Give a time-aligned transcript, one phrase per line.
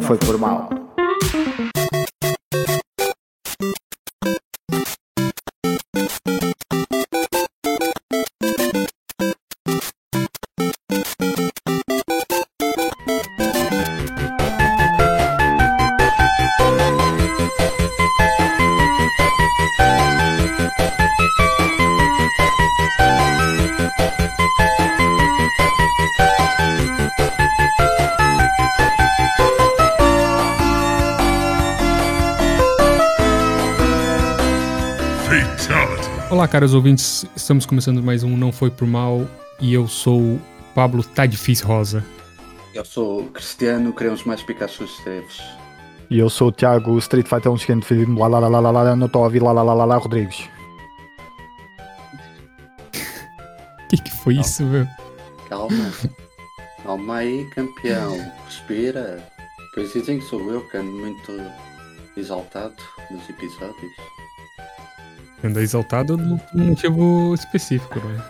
[0.00, 0.79] não foi por mal.
[36.50, 39.24] Caros ouvintes, estamos começando mais um Não Foi Por Mal
[39.60, 40.36] e eu sou
[40.74, 42.04] Pablo Tá Difícil Rosa.
[42.74, 45.40] Eu sou Cristiano, queremos mais Pikachu Esteves.
[46.10, 48.82] E eu sou o Tiago Street Fighter 1 seguinte filme, lá lá lá lá lá
[48.82, 50.48] lá, não estou a ouvir lá lá lá lá lá Rodrigues.
[53.88, 54.40] que que foi Não.
[54.40, 54.88] isso, meu?
[55.48, 55.92] Calma.
[56.82, 58.16] Calma aí, campeão.
[58.46, 59.24] Respira.
[59.72, 61.32] Pois dizem que sou eu que ando muito
[62.16, 62.74] exaltado
[63.08, 63.92] nos episódios.
[65.42, 68.22] Anda exaltado por um motivo específico, né?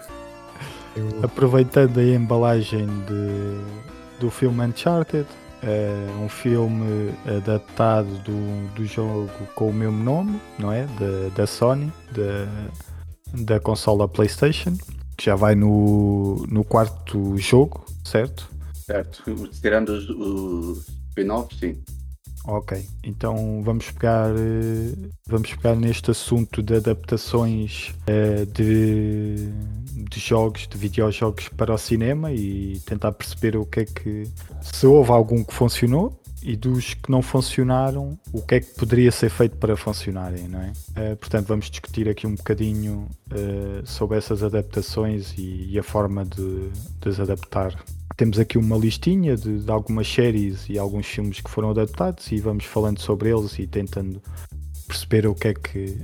[0.97, 1.25] Eu...
[1.25, 5.27] Aproveitando a embalagem de, do filme Uncharted,
[5.62, 10.86] é um filme adaptado do, do jogo com o mesmo nome, não é?
[10.86, 14.77] Da, da Sony, da, da consola PlayStation,
[15.17, 18.48] que já vai no, no quarto jogo, certo?
[18.72, 19.22] Certo?
[19.61, 21.83] Tirando os, os spin-offs, sim.
[22.42, 29.52] Ok, então vamos pegar, eh, vamos pegar neste assunto de adaptações eh, de,
[30.08, 34.27] de jogos, de videojogos para o cinema e tentar perceber o que é que
[34.62, 39.10] se houve algum que funcionou e dos que não funcionaram, o que é que poderia
[39.12, 40.72] ser feito para funcionarem, não é?
[40.96, 46.24] Eh, portanto, vamos discutir aqui um bocadinho eh, sobre essas adaptações e, e a forma
[46.24, 46.70] de,
[47.01, 47.74] de as adaptar.
[48.17, 52.39] Temos aqui uma listinha de, de algumas séries e alguns filmes que foram adaptados e
[52.39, 54.22] vamos falando sobre eles e tentando
[54.86, 55.98] perceber o que é que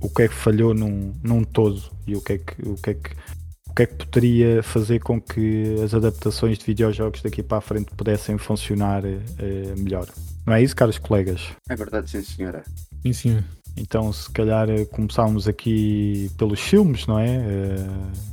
[0.00, 2.90] o que é que falhou num, num todo e o que é que o que
[2.90, 3.10] é que
[3.80, 7.90] que é que poderia fazer com que as adaptações de videojogos daqui para a frente
[7.96, 10.06] pudessem funcionar eh, melhor.
[10.46, 11.48] Não é isso, caros colegas?
[11.68, 12.62] É verdade, sim, senhora.
[13.02, 13.44] Sim, sim.
[13.76, 17.36] Então, se calhar eh, começámos aqui pelos filmes, não é?
[17.36, 17.86] Eh,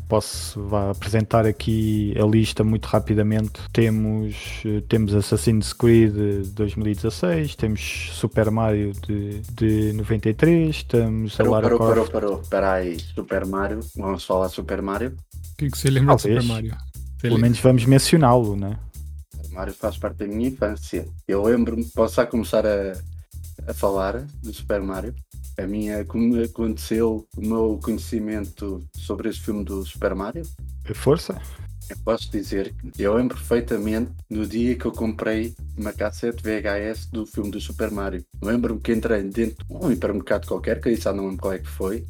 [0.07, 3.59] Posso vá, apresentar aqui a lista muito rapidamente.
[3.73, 11.51] Temos, temos Assassin's Creed de 2016, temos Super Mario de, de 93, temos a Parou,
[11.51, 12.11] Lara parou, parou, Croft.
[12.11, 12.41] parou.
[12.41, 12.97] Espera aí.
[12.97, 13.81] Super Mario.
[13.97, 15.13] Vamos falar Super Mario.
[15.57, 16.43] O que, que você lembra Talvez.
[16.43, 16.77] Super Mario?
[17.15, 18.77] Você Pelo menos vamos mencioná-lo, né?
[19.33, 21.07] Super Mario faz parte da minha infância.
[21.27, 22.93] Eu lembro-me, posso já começar a,
[23.67, 25.15] a falar do Super Mario.
[25.57, 30.43] A minha, como aconteceu o meu conhecimento sobre esse filme do Super Mario.
[30.93, 31.41] Força?
[31.89, 37.07] Eu posso dizer que eu lembro perfeitamente no dia que eu comprei uma cassete VHS
[37.07, 38.23] do filme do Super Mario.
[38.43, 41.57] Lembro-me que entrei dentro de um hipermercado qualquer, que aí já não lembro qual é
[41.57, 42.05] que foi.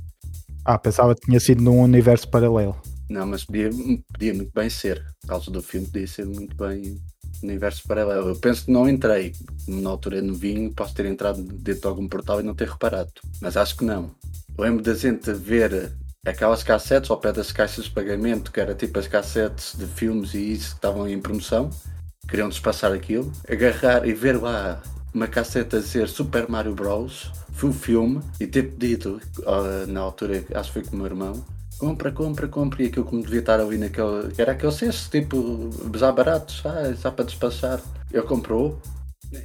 [0.66, 2.76] Ah, pensava que tinha sido num universo paralelo.
[3.10, 3.70] Não, mas podia,
[4.12, 5.04] podia muito bem ser.
[5.22, 7.00] Por causa do filme, podia ser muito bem
[7.42, 8.30] universo paralelo.
[8.30, 9.34] Eu penso que não entrei.
[9.68, 13.12] Na altura no vinho, posso ter entrado dentro de algum portal e não ter reparado.
[13.42, 14.12] Mas acho que não.
[14.58, 15.94] Lembro da gente ver
[16.26, 20.34] aquelas cassetes ao pé das caixas de pagamento, que era tipo as cassetes de filmes
[20.34, 21.70] e isso que estavam em promoção.
[22.28, 23.32] Queriam despassar aquilo.
[23.50, 24.82] Agarrar e ver lá
[25.14, 27.32] uma cassete a dizer Super Mario Bros.
[27.54, 31.08] Foi o filme e ter pedido, ah, na altura, acho que foi com o meu
[31.08, 31.44] irmão,
[31.78, 32.84] compra, compra, compra.
[32.84, 34.34] E aquilo que me devia estar ali naquele.
[34.38, 37.82] Era aquele cesto, tipo, já baratos, ah, já para despachar.
[38.12, 38.80] Ele comprou.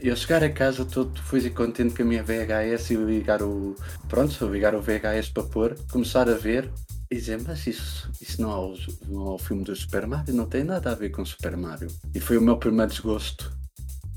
[0.01, 3.75] Eu chegar a casa todo feliz e contente com a minha VHS e ligar o.
[4.09, 6.71] Pronto, eu ligar o VHS para pôr, começar a ver
[7.11, 8.75] e dizer, mas isso, isso não, é o,
[9.07, 11.89] não é o filme do Super Mario, não tem nada a ver com Super Mario.
[12.15, 13.53] E foi o meu primeiro desgosto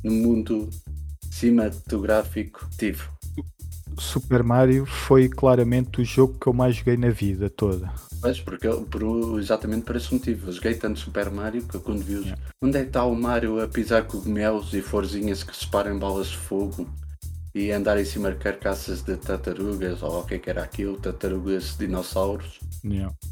[0.01, 0.69] no mundo
[1.29, 3.03] cinematográfico tive.
[3.97, 7.91] Super Mario foi claramente o jogo que eu mais joguei na vida toda.
[8.25, 10.47] Pois, porque eu- por, exatamente por esse motivo.
[10.49, 12.33] Eu joguei tanto Super Mario que quando vi os.
[12.59, 16.37] Onde é que está o Mario a pisar cogumelos e florzinhas que separam bolas de
[16.37, 16.89] fogo
[17.53, 20.97] e andar em cima de carcaças de tartarugas ou o que é que era aquilo,
[20.99, 22.59] tartarugas dinossauros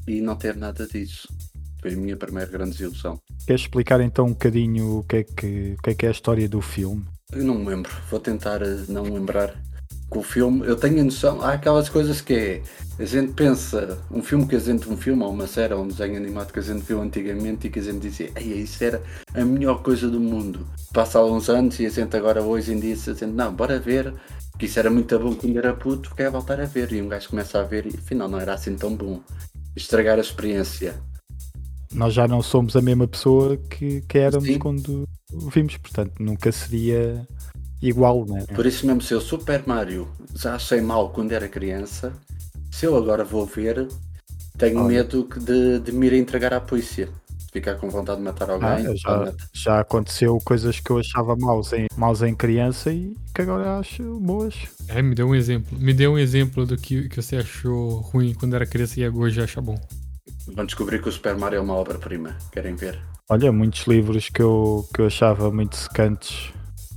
[0.07, 1.27] e não ter nada disso.
[1.81, 3.19] Foi a minha primeira grande desilusão.
[3.47, 6.11] Queres explicar então um bocadinho o que é que, o que, é, que é a
[6.11, 7.03] história do filme?
[7.31, 9.55] Eu não me lembro, vou tentar eh, não lembrar.
[10.13, 12.61] Com o filme, eu tenho a noção, há aquelas coisas que é,
[12.99, 15.87] a gente pensa, um filme que a gente, um filme ou uma série ou um
[15.87, 19.01] desenho animado que a gente viu antigamente e que a gente dizia, Ei, isso era
[19.33, 20.67] a melhor coisa do mundo.
[20.93, 24.13] Passa alguns anos e a gente agora hoje em dia a gente, não, bora ver,
[24.59, 26.91] que isso era muito bom quando era puto, quer voltar a ver.
[26.91, 29.19] E um gajo começa a ver e afinal não era assim tão bom.
[29.75, 30.93] Estragar a experiência.
[31.91, 34.59] Nós já não somos a mesma pessoa que, que éramos Sim.
[34.59, 35.09] quando,
[35.51, 37.27] vimos, portanto nunca seria
[37.87, 38.45] igual, né?
[38.55, 42.13] Por isso mesmo, se eu Super Mario já achei mal quando era criança,
[42.71, 43.87] se eu agora vou ver,
[44.57, 44.87] tenho Olha.
[44.87, 47.09] medo de, de me ir entregar à polícia.
[47.51, 48.85] Ficar com vontade de matar Ah, alguém.
[49.03, 53.41] pá, já, já aconteceu coisas que eu achava maus em, maus em criança e que
[53.41, 54.55] agora acho boas.
[54.87, 55.77] É, me deu um exemplo.
[55.77, 59.29] Me deu um exemplo do que, que você achou ruim quando era criança e agora
[59.29, 59.75] já acha bom.
[60.47, 62.35] Vão descobrir que o Super Mario é uma obra-prima.
[62.51, 62.99] Querem ver?
[63.29, 66.51] Olha, muitos livros que eu, que eu achava muito secantes,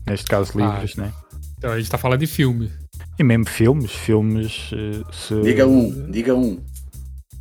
[0.06, 0.60] neste caso Ah.
[0.74, 1.12] livros, né?
[1.58, 2.70] Então, a gente tá falando de filme.
[3.18, 4.70] E mesmo filmes, filmes.
[4.72, 6.60] eh, se- Diga um, diga um.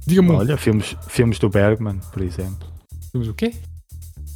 [0.07, 0.35] Diga-me, um.
[0.35, 2.67] Olha, filmes, filmes do Bergman, por exemplo.
[3.11, 3.53] filmes o quê?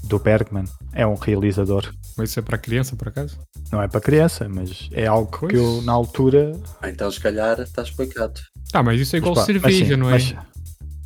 [0.06, 0.66] Do Bergman.
[0.94, 1.94] É um realizador.
[2.18, 3.38] Mas isso é pra criança, por acaso?
[3.72, 5.52] Não é para criança, mas é algo Pois.
[5.52, 6.52] que eu, na altura.
[6.84, 8.40] Então, se calhar, está explicado.
[8.74, 10.14] Ah, mas isso é igual Mas mas cerveja, sim, não é?
[10.14, 10.36] Mas,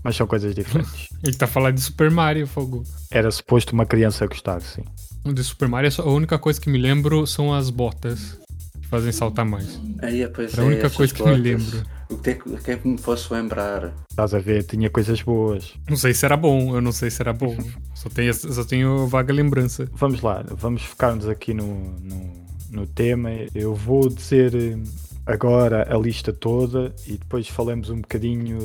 [0.04, 1.08] mas são coisas diferentes.
[1.24, 2.84] Gente tá falando de Super Mario, fogo.
[3.12, 4.84] Era suposto uma criança gostar, sim.
[5.26, 8.38] De Super Mario, só- a única coisa que me lembro são as botas.
[8.82, 9.80] Que fazem saltar mais.
[10.02, 11.44] Aí, pois Era a é, única essas coisa que me botas.
[11.44, 11.94] lembro.
[12.10, 13.92] O que é que, o que é que me fosse lembrar?
[14.12, 14.64] Estás a ver?
[14.66, 15.74] Tinha coisas boas.
[15.90, 17.58] Não sei se era bom, eu não sei se era bom.
[17.96, 19.90] Só tenho, só tenho vaga lembrança.
[19.94, 21.66] Vamos lá, vamos focar-nos aqui no,
[22.02, 22.34] no,
[22.70, 23.30] no tema.
[23.56, 24.78] Eu vou dizer eh,
[25.26, 28.58] agora a lista toda e depois falamos um bocadinho.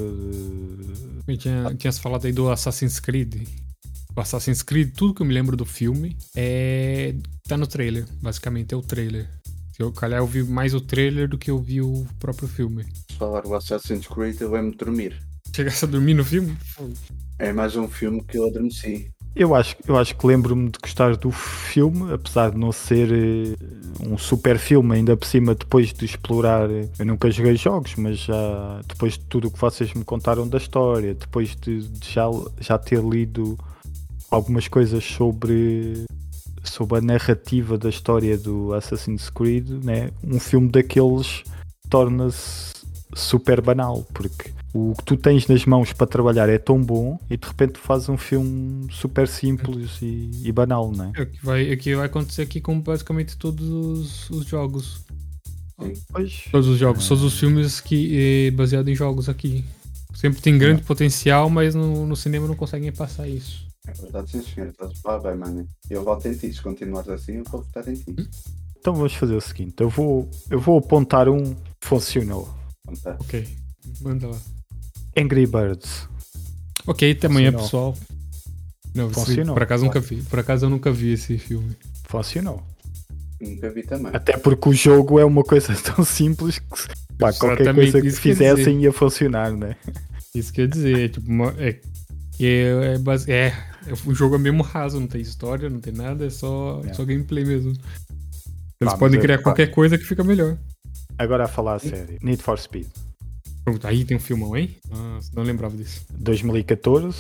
[1.27, 3.47] de- tinha, tinha se falado aí do Assassin's Creed.
[4.17, 7.15] O Assassin's Creed, tudo que eu me lembro do filme é.
[7.47, 8.07] tá no trailer.
[8.21, 9.29] Basicamente é o trailer.
[9.73, 12.85] Se eu calhar eu vi mais o trailer do que eu vi o próprio filme.
[13.11, 15.23] Se falar do Assassin's Creed, eu de dormir.
[15.55, 16.57] Chegasse a dormir no filme?
[17.39, 19.11] É mais um filme que eu adormeci.
[19.39, 23.57] Eu acho, eu acho que lembro-me de gostar do filme, apesar de não ser eh,
[24.05, 26.69] um super filme, ainda por cima, depois de explorar.
[26.69, 30.59] Eu nunca joguei jogos, mas já depois de tudo o que vocês me contaram da
[30.59, 32.25] história, depois de, de já,
[32.59, 33.57] já ter lido
[34.29, 36.05] algumas coisas sobre,
[36.65, 40.11] sobre a narrativa da história do Assassin's Creed, né?
[40.25, 41.45] um filme daqueles
[41.89, 42.73] torna-se
[43.15, 47.37] super banal, porque o que tu tens nas mãos para trabalhar é tão bom e
[47.37, 51.13] de repente tu fazes um filme super simples e, e banal, não é?
[51.17, 55.05] É o que vai, é que vai acontecer aqui com basicamente todos os, os jogos.
[56.11, 59.65] Pois, Todos os jogos, todos os filmes que é baseado em jogos aqui.
[60.15, 63.69] Sempre tem grande potencial, mas no, no cinema não conseguem passar isso.
[63.87, 64.69] É verdade, sim, senhor.
[64.69, 65.67] Estás bem, mano.
[65.89, 66.53] Eu voto em ti.
[66.53, 68.15] Se continuares assim, eu vou votar em ti.
[68.77, 72.53] então vamos fazer o seguinte: eu vou, eu vou apontar um que funcionou.
[73.21, 73.47] Ok,
[74.01, 74.39] manda lá.
[75.19, 76.09] Angry Birds.
[76.87, 77.93] Ok, até amanhã, Funcionou.
[77.93, 78.09] pessoal.
[78.95, 79.55] Não, Funcionou.
[79.55, 80.23] por acaso nunca vi.
[80.23, 81.77] Por acaso eu nunca vi esse filme.
[82.05, 82.63] Funcionou.
[83.41, 84.11] Nunca vi também.
[84.15, 86.67] Até porque o jogo é uma coisa tão simples que
[87.19, 89.77] pá, qualquer coisa que fizessem ia funcionar, né?
[90.35, 91.81] Isso quer dizer, é tipo, uma, é,
[92.41, 93.47] é, é, base- é,
[93.87, 96.93] é, o jogo é mesmo raso, não tem história, não tem nada, é só, É.
[96.95, 97.73] só gameplay mesmo.
[98.81, 100.57] Eles podem é- criar qualquer coisa que fica melhor.
[101.17, 102.87] Agora a falar a sério: Need for Speed.
[103.71, 104.77] Pronto, aí tem um filmão, hein?
[104.89, 106.07] Nossa, não lembrava disso.
[106.11, 107.17] 2014.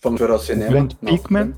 [0.00, 0.70] Fomos ver ao cinema.
[0.70, 1.54] Grande Pikmin.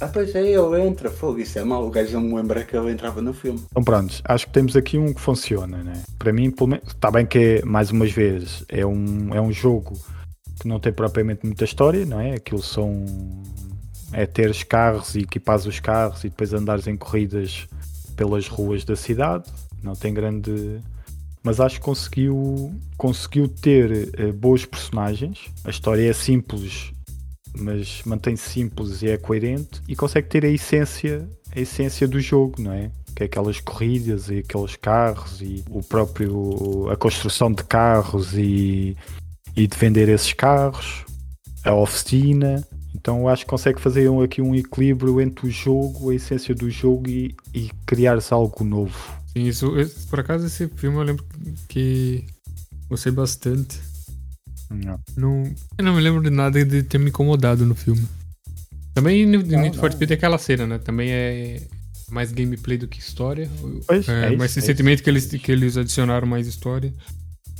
[0.00, 1.10] Ah, pois é, ele entra.
[1.10, 1.86] Fogo, isso é mau.
[1.86, 3.62] O gajo não me lembra que ele entrava no filme.
[3.70, 6.02] Então pronto, acho que temos aqui um que funciona, né?
[6.18, 9.52] Para mim, pelo menos, está bem que é, mais umas vezes, é um, é um
[9.52, 9.96] jogo
[10.60, 12.34] que não tem propriamente muita história, não é?
[12.34, 13.06] Aquilo são
[14.12, 17.66] é teres carros e equipares os carros e depois andares em corridas
[18.16, 19.48] pelas ruas da cidade,
[19.82, 20.80] não tem grande
[21.42, 25.46] mas acho que conseguiu conseguiu ter eh, boas personagens.
[25.64, 26.92] A história é simples,
[27.58, 32.60] mas mantém-se simples e é coerente e consegue ter a essência, a essência do jogo,
[32.60, 32.90] não é?
[33.14, 38.96] Que é aquelas corridas e aqueles carros e o próprio a construção de carros e,
[39.56, 41.04] e de vender esses carros,
[41.64, 42.66] a oficina.
[42.94, 46.68] Então acho que consegue fazer um- aqui um equilíbrio entre o jogo, a essência do
[46.70, 49.19] jogo e, e criar-se algo novo.
[49.32, 51.24] Sim, isso, esse- por acaso esse filme eu lembro
[51.68, 52.24] que
[52.88, 53.78] gostei bastante.
[55.16, 55.44] Não,
[55.78, 58.06] eu não me lembro de nada de ter me incomodado no filme.
[58.94, 59.96] Também no Não, Need for não.
[59.96, 60.78] Speed é aquela cena, né?
[60.78, 61.62] Também é
[62.10, 63.48] mais gameplay do que história.
[63.86, 66.92] Pois, É, é isso, mas é recentemente que eles, que eles adicionaram mais história.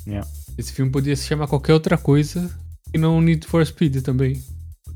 [0.07, 0.29] Yeah.
[0.59, 2.51] Esse filme podia se chamar qualquer outra coisa
[2.95, 4.43] e não Need for Speed também.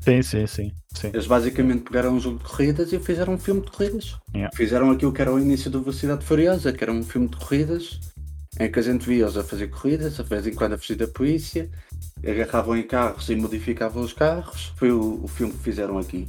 [0.05, 0.71] Sim, sim, sim.
[0.93, 1.07] sim.
[1.07, 4.15] Eles basicamente pegaram um jogo de corridas e fizeram um filme de corridas.
[4.35, 4.55] Yeah.
[4.55, 7.99] Fizeram aquilo que era o início do Velocidade Furiosa, que era um filme de corridas,
[8.59, 11.07] em que a gente via-os a fazer corridas, a vez em quando a fugir da
[11.07, 11.67] polícia,
[12.23, 14.71] agarravam em carros e modificavam os carros.
[14.75, 16.27] Foi o, o filme que fizeram aqui.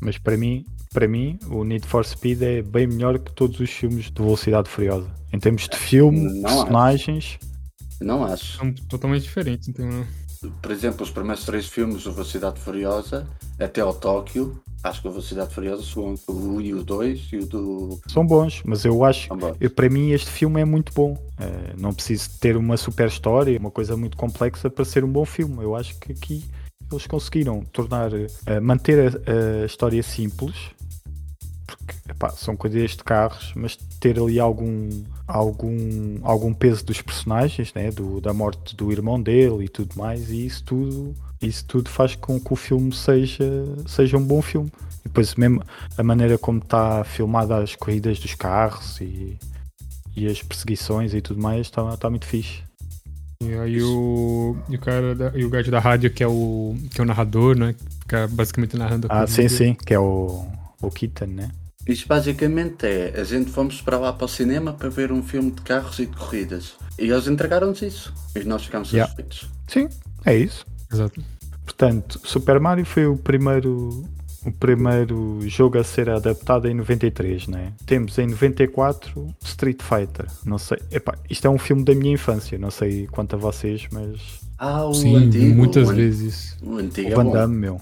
[0.00, 3.70] Mas para mim, para mim, o Need for Speed é bem melhor que todos os
[3.70, 5.10] filmes de Velocidade Furiosa.
[5.32, 6.56] Em termos de filme, Não acho.
[6.58, 7.38] personagens,
[8.00, 8.58] Não acho.
[8.58, 10.06] São totalmente diferentes, então.
[10.62, 13.26] Por exemplo, os primeiros três filmes do Velocidade Furiosa,
[13.58, 17.46] até ao Tóquio, acho que o Velocidade Furiosa, o 1 e o 2 e o
[17.46, 18.00] do.
[18.06, 21.16] São bons, mas eu acho, São eu, para mim este filme é muito bom.
[21.40, 25.24] Eh, não preciso ter uma super história, uma coisa muito complexa para ser um bom
[25.24, 25.62] filme.
[25.62, 26.44] Eu acho que aqui
[26.92, 30.54] eles conseguiram tornar, eh, manter a, a história simples,
[31.76, 34.88] porque epá, são coisas de carros, mas ter ali algum,
[35.26, 37.90] algum, algum peso dos personagens, né?
[37.90, 42.14] do, da morte do irmão dele e tudo mais, e isso tudo, isso tudo faz
[42.14, 43.44] com que o filme seja,
[43.86, 44.70] seja um bom filme.
[45.00, 45.62] E depois mesmo
[45.96, 49.38] a maneira como está filmada as corridas dos carros e,
[50.16, 52.62] e as perseguições e tudo mais está tá muito fixe.
[53.42, 56.74] E aí o, e o cara da, e o gajo da rádio que é o
[56.90, 57.74] que é o narrador, né?
[58.00, 60.46] Fica basicamente narrando a Ah, sim, sim, que é o,
[60.80, 61.50] o Keaton, né?
[61.86, 65.50] Isto basicamente é, a gente fomos para lá para o cinema para ver um filme
[65.50, 66.74] de carros e de corridas.
[66.98, 68.12] E eles entregaram-nos isso.
[68.34, 69.10] E nós ficámos Yeah.
[69.14, 69.50] satisfeitos.
[69.68, 69.88] Sim,
[70.24, 70.64] é isso.
[70.92, 71.20] Exato.
[71.64, 74.04] Portanto, Super Mario foi o primeiro
[74.46, 77.72] o primeiro jogo a ser adaptado em 93, né?
[77.86, 80.26] Temos em 94 Street Fighter.
[80.44, 83.86] Não sei, epá, isto é um filme da minha infância, não sei quanto a vocês,
[83.90, 84.20] mas
[84.58, 85.54] Ah, o Sim, antigo.
[85.54, 86.56] muitas o, an- vezes.
[86.62, 87.32] O antigo o é Van bom.
[87.32, 87.80] Damme, meu.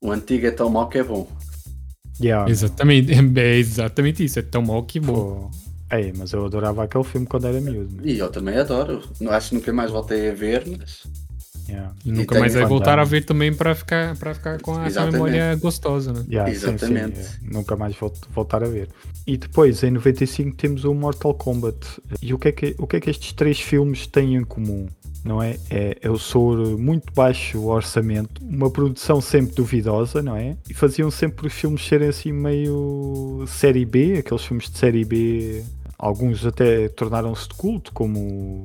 [0.00, 1.28] O antigo é tão mau que é bom.
[2.20, 4.38] Yeah, Exatamente, é exatamente isso.
[4.38, 5.50] É tão mal que bom.
[5.50, 5.96] pô.
[5.96, 7.88] Ei, mas eu adorava aquele filme quando era miúdo.
[7.96, 8.06] meu.
[8.06, 9.02] E eu também adoro.
[9.20, 11.02] Não acho que nunca mais voltei a ver, mas.
[11.68, 11.92] Yeah.
[12.04, 14.74] E nunca tem mais vai voltar a ver também pra ficar, pra ficar com a,
[14.76, 15.12] com a Exatamente.
[15.12, 16.24] memória gostosa, né?
[16.28, 17.20] Yeah, sim, sim, Exatamente.
[17.20, 17.26] é.
[17.42, 18.88] nunca mais volto, voltar a ver.
[19.26, 21.76] E depois, em 95, temos o Mortal Kombat.
[22.22, 24.86] E o que é que, o que, é que estes três filmes têm em comum?
[25.24, 25.58] Não é?
[25.68, 30.56] É, o sobre muito baixo orçamento, uma produção sempre duvidosa, não é?
[30.70, 35.62] E faziam sempre os filmes serem assim meio série B, aqueles filmes de série B.
[35.98, 38.62] Alguns até tornaram-se de culto, como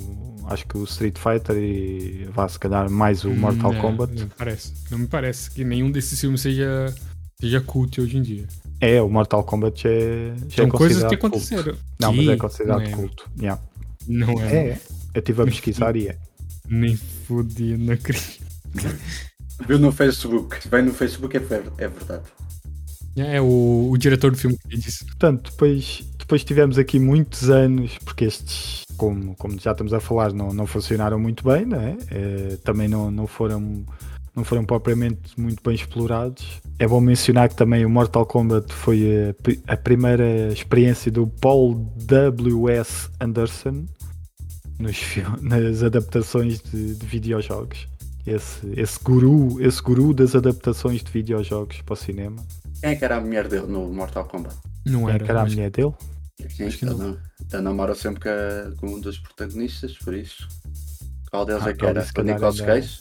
[0.48, 4.14] acho que o Street Fighter e vá se calhar mais o Mortal Não, Kombat.
[4.14, 4.74] Não me parece.
[4.92, 6.94] Não me parece que nenhum desses filmes seja,
[7.40, 8.46] seja cult hoje em dia.
[8.80, 11.26] É, o Mortal Kombat é, já São é coisas que considerado culto.
[11.26, 11.78] aconteceram.
[12.00, 12.92] Não, mas é Que considerado não é.
[12.92, 13.30] culto.
[13.40, 13.62] Yeah.
[14.08, 14.56] Não é.
[14.56, 14.80] É,
[15.16, 16.18] eu estive a pesquisar e é.
[16.74, 18.44] Nem fodida, não acredito.
[19.68, 20.62] Viu no Facebook.
[20.62, 22.24] Se vem no Facebook é, ver- é verdade.
[23.16, 25.06] É o, o diretor do filme que disse.
[25.06, 30.34] Portanto, depois, depois tivemos aqui muitos anos, porque estes, como, como já estamos a falar,
[30.34, 31.96] não, não funcionaram muito bem, não é?
[32.10, 33.86] Eh, também não, não, foram,
[34.36, 36.60] não foram propriamente muito bem explorados.
[36.80, 39.06] É bom mencionar que também o Mortal Kombat foi
[39.68, 41.76] a, a primeira experiência do Paul
[42.08, 43.10] W.S.
[43.22, 43.86] Anderson
[44.80, 44.98] nos,
[45.42, 47.88] nas adaptações de, de videojogos.
[48.26, 52.44] Esse, esse, guru, esse guru das adaptações de videojogos para o cinema.
[52.80, 54.56] Quem é que era a mulher dele no Mortal Kombat?
[54.86, 55.24] Não Quem é era.
[55.26, 55.94] que era a mulher dele?
[56.50, 56.98] Sim, Acho que ele não.
[57.10, 57.18] não-
[57.52, 60.48] Ele namora sempre com, a- com um dos protagonistas, por isso.
[61.30, 62.02] Qual deles Ah, é que era?
[62.18, 63.00] O Nicolas ainda- Cage?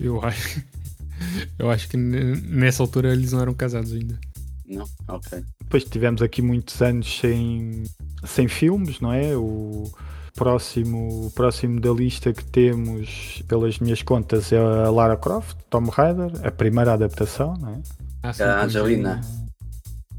[0.00, 0.62] Eu acho.
[1.58, 4.18] Eu acho que nessa altura eles não eram casados ainda.
[4.66, 4.84] Não?
[5.08, 5.42] Ok.
[5.60, 7.82] Depois tivemos aqui muitos anos sem,
[8.24, 9.36] sem filmes, não é?
[9.36, 9.90] O
[10.38, 15.90] próximo, o próximo da lista que temos, pelas minhas contas, é a Lara Croft, Tomb
[15.90, 17.78] Raider, a primeira adaptação, não é?
[18.22, 18.64] Ah, sim, A é.
[18.64, 19.20] Angelina.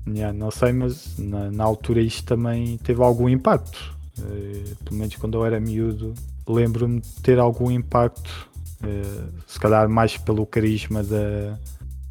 [0.07, 3.95] Yeah, não sei, mas na, na altura isto também teve algum impacto.
[4.19, 6.13] Eh, pelo menos quando eu era miúdo,
[6.47, 8.49] lembro-me de ter algum impacto,
[8.83, 11.57] eh, se calhar mais pelo carisma da,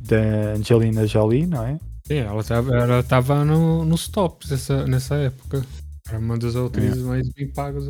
[0.00, 1.79] da Angelina Jolie, não é?
[2.07, 5.62] Sim, ela tava, ela tava no, nos tops essa, nessa época.
[6.09, 7.87] Era uma das atrizes mais bem pagas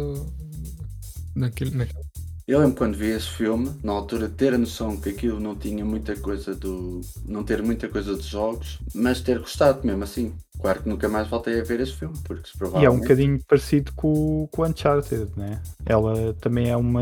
[1.35, 2.05] naquele, naquela.
[2.49, 5.85] Eu lembro quando vi esse filme, na altura, ter a noção que aquilo não tinha
[5.85, 7.01] muita coisa do.
[7.25, 10.35] não ter muita coisa de jogos, mas ter gostado mesmo assim.
[10.61, 12.99] Claro que nunca mais voltei a ver esse filme, porque se E é um provavelmente.
[12.99, 15.63] bocadinho parecido com, com o Uncharted, né?
[15.85, 17.01] Ela também é uma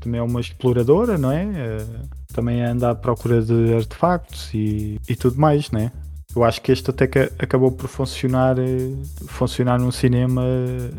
[0.00, 1.44] também é uma exploradora, não é?
[1.78, 1.86] Eh,
[2.32, 5.92] Também anda à procura de artefactos e, e tudo mais, né?
[6.34, 8.92] Eu acho que este até que acabou por funcionar eh,
[9.28, 10.90] funcionar no cinema eh,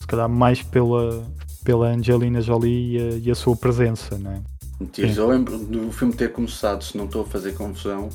[0.00, 1.24] se calhar mais pela
[1.64, 4.42] pela Angelina Jolie e a, e a sua presença, né?
[4.78, 5.16] Mentiras.
[5.16, 8.10] Eu lembro do filme ter começado, se não estou a fazer confusão,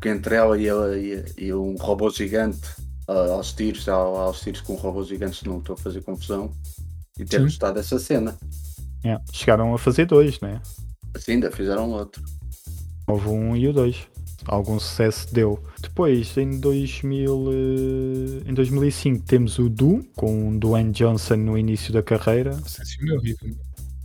[0.00, 2.60] que entre ela e, ela, e, e um robô gigante
[3.06, 6.50] aos tiros, ao- aos tiros com um robô gigante, se não estou a fazer confusão,
[7.18, 8.34] e ter gostado dessa cena.
[9.04, 9.22] Yeah.
[9.32, 10.60] Chegaram a fazer dois, né?
[11.14, 12.22] Assim ainda fizeram outro.
[13.06, 14.06] Houve um e o dois.
[14.50, 15.62] Algum sucesso deu.
[15.80, 21.92] Depois, em, 2000, eh, em 2005, temos o Doom, com o Dwayne Johnson no início
[21.92, 22.50] da carreira.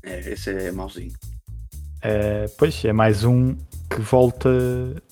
[0.03, 0.19] É.
[0.19, 1.13] É, esse é mauzinho.
[2.03, 3.55] Eh, pois, é mais um
[3.89, 4.47] que volta,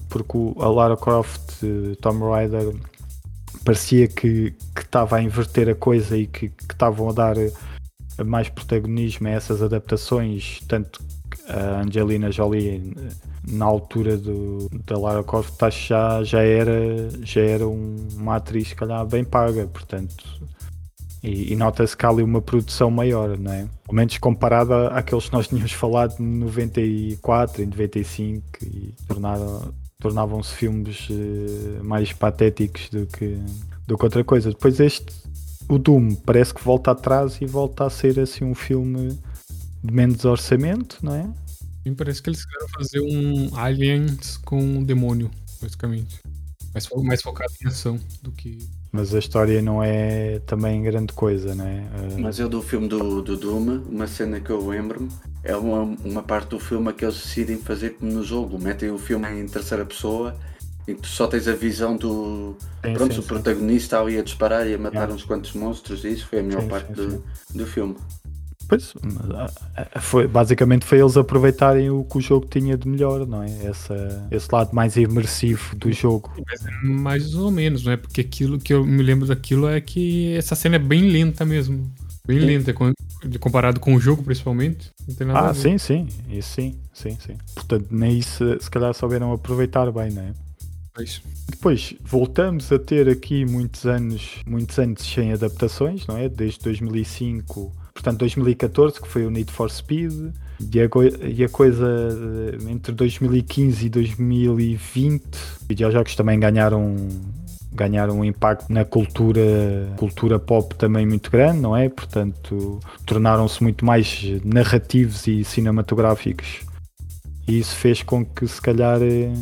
[0.08, 2.72] porque a Lara Croft, eh, Tomb Raider,
[3.66, 7.36] parecia que que estava a inverter a coisa e que que estavam a dar
[8.24, 11.04] mais protagonismo a essas adaptações, tanto
[11.48, 12.96] a Angelina Jolie
[13.48, 18.75] na altura do, da Lara Croft já, já era, já era um, uma atriz se
[18.75, 20.24] calhar bem paga, portanto
[21.24, 23.66] e, e nota-se que há ali uma produção maior, não é?
[23.86, 30.54] Pelo menos comparada àqueles que nós tínhamos falado em 94, em 95 e tornaram, tornavam-se
[30.54, 33.40] filmes uh, mais patéticos do que,
[33.88, 34.50] do que outra coisa.
[34.50, 35.13] Depois este,
[35.70, 39.18] o Doom, parece que volta atrás e volta a ser assim um filme
[39.84, 41.30] menos orçamento, não é?
[41.84, 45.30] Sim, parece que eles querem fazer um Aliens com um demônio,
[45.62, 46.20] basicamente.
[46.74, 48.58] Mais, mais focado em ação do que
[48.94, 51.80] mas a história não é também grande coisa, não é?
[51.80, 52.20] Uh...
[52.20, 55.10] Mas eu do filme do, do Doom, uma cena que eu lembro-me,
[55.44, 59.00] é uma, uma parte do filme que eles decidem fazer como no jogo, metem o
[59.00, 60.38] filme em terceira pessoa
[60.88, 64.68] e tu só tens a visão do sim, pronto, sim, o protagonista ali a disparar
[64.68, 67.24] e a matar uns quantos monstros e isso foi a melhor sim, parte do,
[67.56, 67.96] do filme.
[68.67, 68.93] Pois,
[70.01, 73.65] foi, basicamente foi eles aproveitarem o que o jogo tinha de melhor, não é?
[73.65, 76.32] Essa, esse lado mais imersivo do jogo.
[76.84, 77.98] Mais ou menos, não é?
[77.98, 81.91] Porque aquilo que eu me lembro daquilo é que essa cena é bem lenta mesmo.
[82.25, 82.46] Bem sim.
[82.46, 82.74] lenta,
[83.39, 84.91] comparado com o jogo, principalmente.
[85.34, 86.08] Ah, sim, sim.
[86.29, 87.38] Isso sim, sim, sim.
[87.53, 90.34] Portanto, nem isso se calhar souberam aproveitar bem, não é?
[90.93, 91.22] Pois.
[91.50, 96.29] Depois voltamos a ter aqui muitos anos, muitos anos sem adaptações, não é?
[96.29, 100.33] Desde 2005 portanto 2014, que foi o Need for Speed,
[100.71, 105.23] e a, coisa eh, entre 2015 e 2020,
[105.67, 106.95] videojogos também ganharam
[107.75, 109.41] ganharam um impacto na cultura
[109.97, 111.89] cultura pop também muito grande, não é?
[111.89, 116.62] Portanto, tornaram-se muito mais narrativos e cinematográficos.
[117.47, 119.33] E isso fez com que se calhar eh,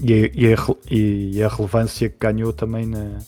[0.00, 0.56] e a, e a,
[0.90, 3.18] e a relevância que ganhou também na,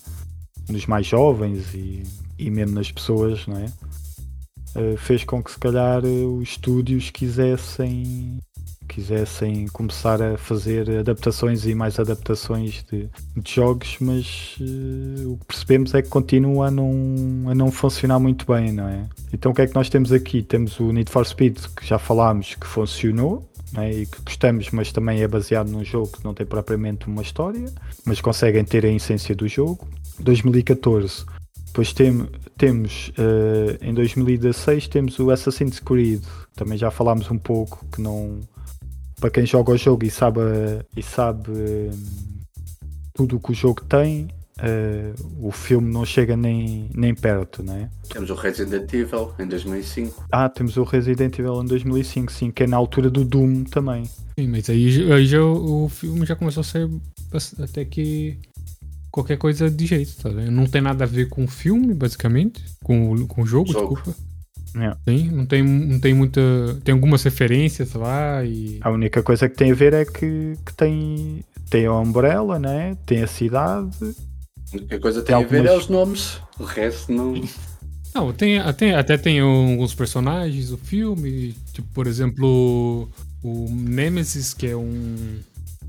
[0.69, 2.05] nos mais jovens e,
[2.39, 3.67] e mesmo nas pessoas, não é?
[4.77, 8.39] Uh, fez com que se calhar eh, os estúdios quisessem
[8.89, 15.45] quisessem começar a fazer adaptações e mais adaptações de, de jogos, mas uh, o que
[15.47, 16.91] percebemos é que continua a não,
[17.49, 19.09] a não funcionar muito bem, não é?
[19.33, 20.43] Então o que é que nós temos aqui?
[20.43, 23.93] Temos o Need for Speed, que já falámos que funcionou, é?
[23.93, 27.73] e que gostamos, mas também é baseado num jogo que não tem propriamente uma história,
[28.05, 29.87] mas conseguem ter a essência do jogo.
[30.19, 31.25] 2014
[31.71, 32.29] depois tem,
[32.59, 36.21] temos uh, em 2016 temos o Assassin's Creed,
[36.57, 38.41] também já falámos um pouco que não
[39.21, 40.41] para quem joga o jogo e sabe
[40.97, 41.91] e sabe uh,
[43.15, 44.29] tudo o que o jogo tem,
[44.59, 47.89] uh, o filme não chega nem, nem perto, não é?
[48.09, 50.27] Temos o Resident Evil em 2005.
[50.33, 54.07] Ah, temos o Resident Evil em 2005, sim, que é na altura do Doom também.
[54.37, 56.91] Sim, mas aí, aí já, o filme já começou a ser
[57.63, 58.39] até que
[59.11, 60.51] qualquer coisa de jeito, tá vendo?
[60.51, 63.95] Não tem nada a ver com o filme, basicamente, com, com o jogo, jogo.
[63.95, 64.31] desculpa.
[64.77, 64.97] É.
[65.11, 66.41] Sim, não tem, não tem muita.
[66.85, 68.79] Tem algumas referências lá e.
[68.81, 72.97] A única coisa que tem a ver é que, que tem, tem a Umbrella, né?
[73.05, 74.15] tem a cidade.
[74.73, 77.35] A única coisa que tem, tem a ver é os nomes, o resto não.
[78.13, 83.09] Não, tem, tem, até tem alguns personagens do filme, tipo, por exemplo,
[83.41, 85.39] o Nemesis, que é um.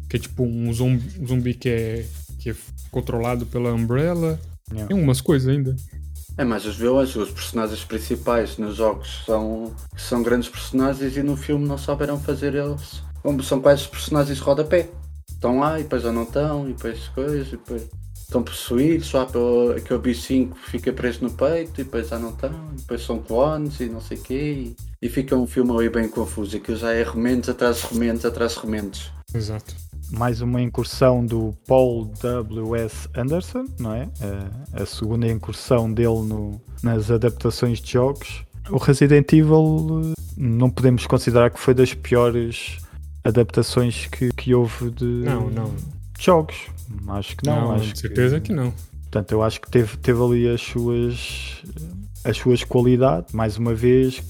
[0.07, 2.05] que é tipo um zumbi, um zumbi que é
[2.39, 2.55] que é
[2.91, 4.39] controlado pela Umbrella.
[4.69, 4.87] Yeah.
[4.87, 5.75] Tem umas coisas ainda.
[6.37, 11.35] É, mas os vilões, os personagens principais nos jogos são, são grandes personagens e no
[11.35, 13.01] filme não souberam fazer eles.
[13.43, 14.89] São quase personagens de rodapé.
[15.29, 19.27] Estão lá e depois já não estão, e depois coisas, e depois estão possuídos, só
[19.75, 23.19] aquele bichinho que fica preso no peito, e depois já não estão, e depois são
[23.19, 24.73] clones e não sei o quê.
[25.01, 28.23] E, e fica um filme aí bem confuso, aquilo já é remendos atrás de remendos
[28.23, 29.11] atrás de remendos.
[29.33, 33.07] Exato mais uma incursão do Paul W.S.
[33.15, 34.09] Anderson, não é?
[34.73, 38.43] A, a segunda incursão dele no, nas adaptações de jogos.
[38.69, 42.77] O Resident Evil não podemos considerar que foi das piores
[43.23, 45.73] adaptações que, que houve de, não, não.
[46.19, 46.67] jogos.
[47.07, 47.61] Acho que não.
[47.61, 48.73] não acho certeza que, que não.
[49.03, 51.61] Portanto, eu acho que teve, teve ali as suas
[52.23, 54.23] as suas qualidades, mais uma vez,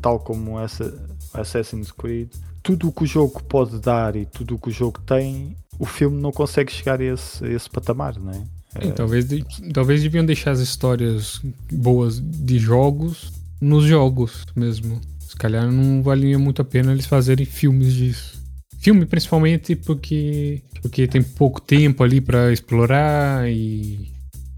[0.00, 0.94] tal como essa
[1.34, 2.30] Assassin's Creed,
[2.66, 5.86] tudo o que o jogo pode dar e tudo o que o jogo tem, o
[5.86, 8.42] filme não consegue chegar a esse, a esse patamar, não é?
[8.82, 9.24] Sim, talvez,
[9.72, 15.00] talvez deviam deixar as histórias boas de jogos nos jogos mesmo.
[15.20, 18.42] Se calhar não valia muito a pena eles fazerem filmes disso.
[18.80, 24.10] Filme principalmente porque, porque tem pouco tempo ali para explorar e.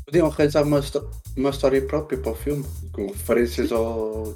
[0.07, 0.83] Podiam realizar uma,
[1.37, 4.35] uma história própria para o filme, com referências ao,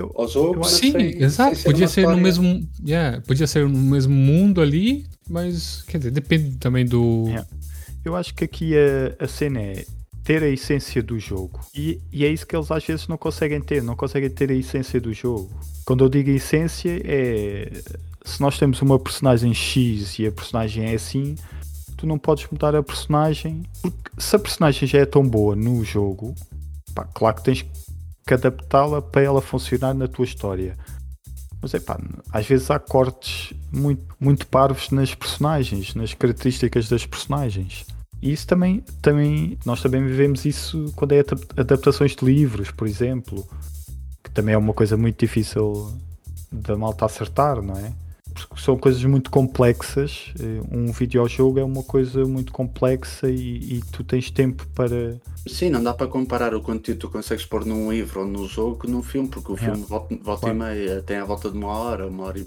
[0.00, 0.64] eu, ao jogo.
[0.64, 1.56] Sim, sem, exato.
[1.56, 2.68] Sem podia ser, ser no mesmo.
[2.84, 7.24] Yeah, podia ser no mesmo mundo ali, mas quer dizer, depende também do.
[7.26, 7.46] Yeah.
[8.04, 9.84] Eu acho que aqui a, a cena é.
[10.24, 11.60] ter a essência do jogo.
[11.74, 14.54] E, e, é isso que eles às vezes não conseguem ter, não conseguem ter a
[14.54, 15.50] essência do jogo.
[15.84, 17.70] Quando eu digo essência, é
[18.24, 21.34] se nós temos uma personagem X e a personagem é assim,
[21.96, 25.84] tu não podes mudar a personagem, porque se a personagem já é tão boa no
[25.84, 26.34] jogo,
[26.94, 27.70] pá, claro que tens que
[28.34, 30.76] adaptá-la para ela funcionar na tua história.
[31.62, 31.98] Mas é pá,
[32.32, 37.84] às vezes há cortes muito, muito parvos nas personagens, nas características das personagens.
[38.22, 41.20] E isso também, também, nós também vivemos isso quando é
[41.56, 43.46] adaptações de livros, por exemplo,
[44.22, 45.92] que também é uma coisa muito difícil
[46.52, 47.92] da malta acertar, não é?
[48.56, 50.32] São coisas muito complexas.
[50.38, 55.18] Eh, um videojogo é uma coisa muito complexa e, e, tu tens tempo para.
[55.46, 58.46] Sim, não dá para comparar o conteúdo que tu consegues pôr num livro ou num
[58.46, 60.56] jogo num filme, porque o filme volta, volta claro.
[60.56, 62.46] e meia tem a volta de uma hora, uma hora e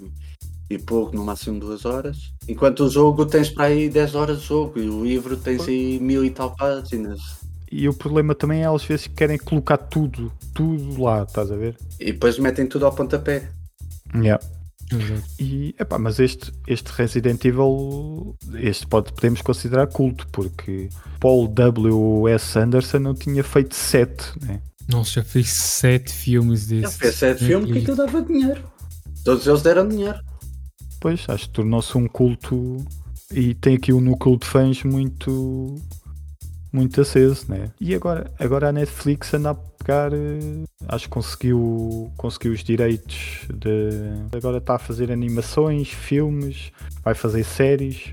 [0.70, 2.32] e pouco, no máximo duas horas.
[2.48, 5.98] Enquanto o jogo tens para aí 10 horas de jogo e o livro tens aí
[6.00, 7.20] mil e tal páginas.
[7.70, 11.56] E o problema também é às vezes que querem colocar tudo, tudo lá, estás a
[11.56, 11.76] ver?
[11.98, 13.50] E depois metem tudo ao pontapé.
[14.14, 14.42] Yeah.
[15.38, 20.88] E, epá, mas este, este Resident Evil, este pode, podemos considerar culto, porque
[21.20, 22.58] Paul W.S.
[22.58, 24.60] Anderson não tinha feito sete, né?
[24.88, 26.92] Nossa, já fez sete filmes desses.
[26.92, 28.62] Já fez sete filmes que aquilo dava dinheiro.
[29.24, 30.18] Todos eles deram dinheiro
[31.04, 32.82] pois, acho que tornou-se um culto
[33.30, 35.74] e tem aqui um núcleo de fãs muito
[36.74, 37.70] muito aceso, né?
[37.80, 43.46] E agora, agora a Netflix anda a pegar, eh, acho que conseguiu, conseguiu os direitos
[43.54, 43.90] de.
[44.36, 46.72] Agora está a fazer animações, filmes,
[47.04, 48.12] vai fazer séries.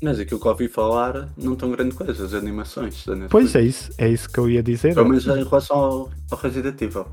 [0.00, 3.30] Mas aquilo que ouvi falar não tão grande coisa, as animações da Netflix.
[3.30, 4.94] Pois é isso, é isso que eu ia dizer.
[4.94, 7.06] Pelo menos em relação ao, ao Resident Evil.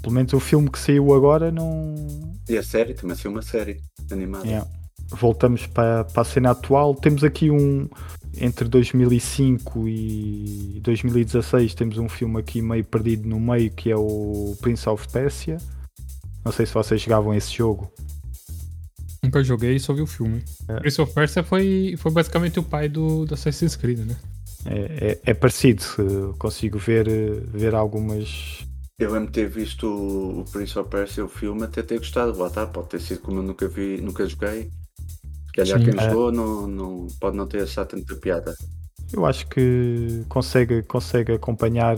[0.00, 1.94] Pelo menos o filme que saiu agora não.
[2.48, 4.46] E a série, também saiu uma série animada.
[4.46, 4.66] Yeah.
[5.10, 6.94] Voltamos para, para a cena atual.
[6.94, 7.88] Temos aqui um.
[8.40, 14.56] Entre 2005 e 2016 temos um filme aqui meio perdido no meio que é o
[14.60, 15.58] Prince of Persia.
[16.44, 17.92] Não sei se vocês jogavam esse jogo.
[19.22, 20.42] Nunca joguei, só vi o filme.
[20.68, 20.80] É.
[20.80, 24.16] Prince of Persia foi, foi basicamente o pai do, do Assassin's Creed, né?
[24.64, 27.06] É, é, é parecido, consigo ver,
[27.52, 28.64] ver algumas
[29.02, 32.38] eu lembro de ter visto o Prince of Persia, o filme, até ter gostado.
[32.38, 34.70] Lá tá, pode ter sido como eu nunca vi, nunca joguei.
[35.52, 36.08] Se calhar Sim, quem é.
[36.08, 38.54] jogou não, não, pode não ter achado tanta piada.
[39.12, 41.96] Eu acho que consegue, consegue, acompanhar,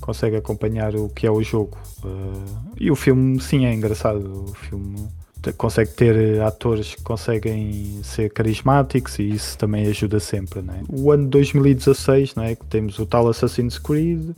[0.00, 1.78] consegue acompanhar o que é o jogo.
[2.02, 4.46] Uh, e o filme, sim, é engraçado.
[4.48, 5.08] O filme
[5.56, 10.60] consegue ter atores que conseguem ser carismáticos e isso também ajuda sempre.
[10.60, 10.82] Né?
[10.88, 14.32] O ano 2016, né, que temos o tal Assassin's Creed,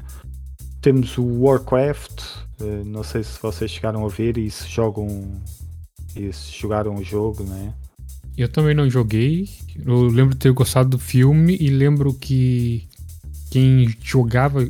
[0.83, 2.23] temos o Warcraft,
[2.85, 5.41] não sei se vocês chegaram a ver e se jogam
[6.15, 7.73] e se jogaram o jogo, né?
[8.37, 9.49] Eu também não joguei.
[9.85, 12.89] Eu lembro de ter gostado do filme e lembro que
[13.51, 14.67] quem jogava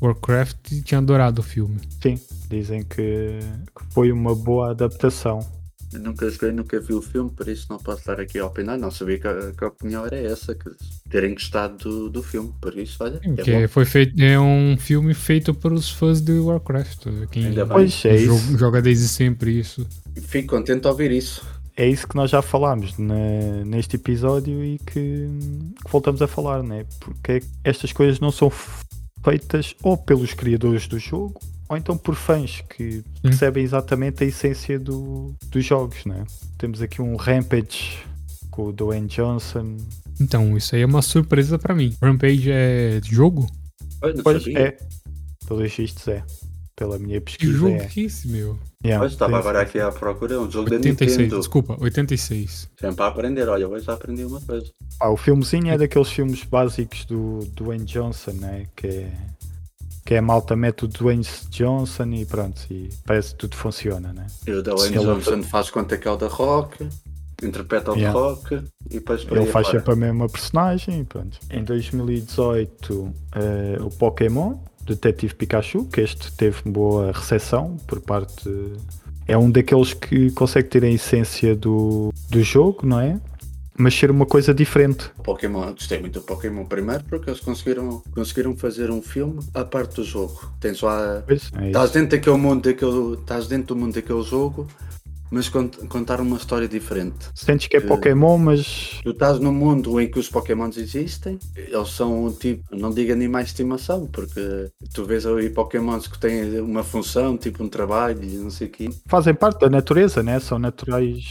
[0.00, 1.80] Warcraft tinha adorado o filme.
[2.02, 2.18] Sim,
[2.50, 5.40] dizem que, que foi uma boa adaptação.
[5.92, 8.76] Eu nunca joguei, nunca vi o filme, por isso não posso estar aqui a opinar.
[8.76, 10.68] Não sabia que a, que a opinião era essa, que
[11.08, 12.52] terem gostado do, do filme.
[12.60, 13.20] Por isso, olha.
[13.46, 17.06] É foi feito, é um filme feito para os fãs de Warcraft.
[17.30, 17.84] Quem Ainda bem.
[17.84, 19.86] É joga, joga desde sempre isso.
[20.20, 21.53] Fico contente de ouvir isso.
[21.76, 25.28] É isso que nós já falámos na, neste episódio e que,
[25.84, 26.86] que voltamos a falar, né?
[27.00, 28.50] Porque estas coisas não são
[29.24, 34.78] feitas ou pelos criadores do jogo ou então por fãs que percebem exatamente a essência
[34.78, 36.24] do, dos jogos, né?
[36.58, 38.04] Temos aqui um Rampage
[38.50, 39.76] com o Dwayne Johnson.
[40.20, 41.96] Então, isso aí é uma surpresa para mim.
[42.00, 43.46] Rampage é jogo?
[44.22, 44.76] Pois é.
[45.48, 46.22] Pelos vistos é.
[46.76, 47.52] Pela minha pesquisa.
[47.52, 47.86] Que jogo é.
[47.86, 48.58] que é esse, meu?
[48.84, 51.38] Yeah, pois estava agora aqui à procura, um jogo 86, da Nintendo.
[51.38, 52.68] Desculpa, 86.
[52.80, 54.66] Sempre a aprender, olha, hoje já aprendi uma coisa.
[55.00, 58.66] Ah, o filmezinho é daqueles filmes básicos do Dwayne Johnson, né?
[58.74, 59.12] Que é
[60.04, 64.12] que é a malta mete o Dwayne Johnson e pronto, e parece que tudo funciona,
[64.12, 64.26] né?
[64.46, 66.86] E o Dwayne Johnson faz conta que é o da Rock,
[67.42, 68.18] interpreta o yeah.
[68.18, 71.38] Rock e depois Ele faz sempre a mesma personagem e pronto.
[71.50, 78.48] Em 2018 uh, eh, o Pokémon, Detetive Pikachu, que este teve boa recepção por parte.
[79.26, 83.18] É um daqueles que consegue ter a essência do, do jogo, não é?
[83.76, 85.10] mas ser uma coisa diferente.
[85.22, 89.96] Pokémon, gostei muito do Pokémon primeiro porque eles conseguiram, conseguiram fazer um filme à parte
[89.96, 90.52] do jogo.
[90.60, 91.22] Tens lá.
[91.26, 93.14] Pois, é estás dentro daquele mundo daquele.
[93.14, 94.66] Estás dentro do mundo daquele jogo,
[95.34, 97.28] mas contar uma história diferente.
[97.34, 99.00] Sentes que é que Pokémon, mas.
[99.02, 103.12] Tu estás num mundo em que os Pokémons existem, eles são um tipo, não digo
[103.12, 108.20] animais de estimação, porque tu vês aí Pokémons que têm uma função, tipo um trabalho
[108.40, 108.90] não sei o quê.
[109.06, 110.38] Fazem parte da natureza, né?
[110.38, 111.24] São naturais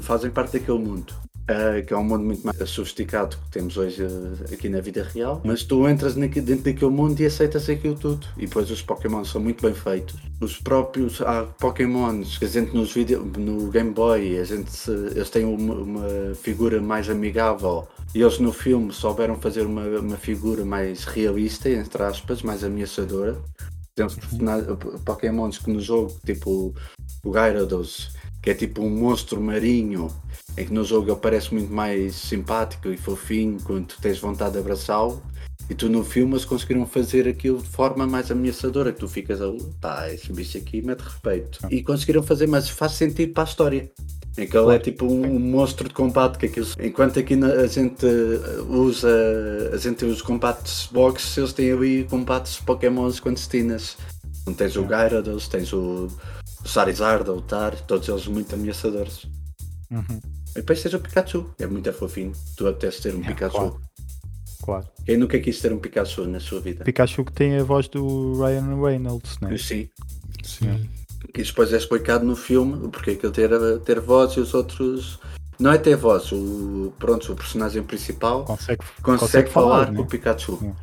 [0.00, 1.12] fazem parte daquele mundo.
[1.42, 5.02] Uh, que é um mundo muito mais sofisticado que temos hoje uh, aqui na vida
[5.02, 8.24] real, mas tu entras dentro daquele mundo e aceitas aquilo tudo.
[8.36, 10.14] E depois os Pokémon são muito bem feitos.
[10.40, 15.30] Os próprios há Pokémons que a gente nos vídeos no Game Boy, a gente, eles
[15.30, 17.88] têm uma, uma, figura mais amigável.
[18.14, 23.36] E eles no filme souberam fazer uma, uma figura mais realista, entre aspas, mais ameaçadora.
[23.96, 24.16] Temos
[25.04, 26.72] Pokémons que no jogo, tipo
[27.24, 28.10] o Gyarados,
[28.42, 30.08] que é tipo um monstro marinho,
[30.58, 34.54] em que no jogo ele parece muito mais simpático e fofinho quando tu tens vontade
[34.54, 35.22] de abraçá-lo.
[35.70, 39.40] E tu no filme eles conseguiram fazer aquilo de forma mais ameaçadora, que tu ficas
[39.40, 39.46] a
[39.80, 41.60] pá, esse bicho aqui mete respeito.
[41.70, 43.90] E conseguiram fazer, mas faz sentido para a história.
[44.36, 48.06] Em que ele é tipo um, monstro de combate, que aquilo, enquanto aqui a gente
[48.68, 53.96] usa a gente usa combates box, eles têm ali combates pokémons clandestinas.
[54.46, 56.08] Não tens o Gyarados, tens o,
[56.64, 59.26] o Charizard, o Tar, todos eles muito ameaçadores.
[59.90, 60.20] Uhum.
[60.50, 62.32] E depois tens o Pikachu, é muito fofinho.
[62.56, 63.56] Tu apetece ter um é, Pikachu.
[63.56, 63.80] Claro.
[64.62, 64.88] claro.
[65.04, 66.84] Quem nunca quis ter um Pikachu na sua vida?
[66.84, 69.56] Pikachu que tem a voz do Ryan Reynolds, né?
[69.56, 69.88] Sim.
[70.44, 70.88] Sim.
[71.32, 74.40] Que isso depois é explicado no filme, porque é que ele ter, ter voz e
[74.40, 75.18] os outros.
[75.58, 80.02] Não é ter voz, o, pronto, o personagem principal consegue, consegue, consegue falar, falar com
[80.02, 80.58] o Pikachu.
[80.58, 80.74] Sim.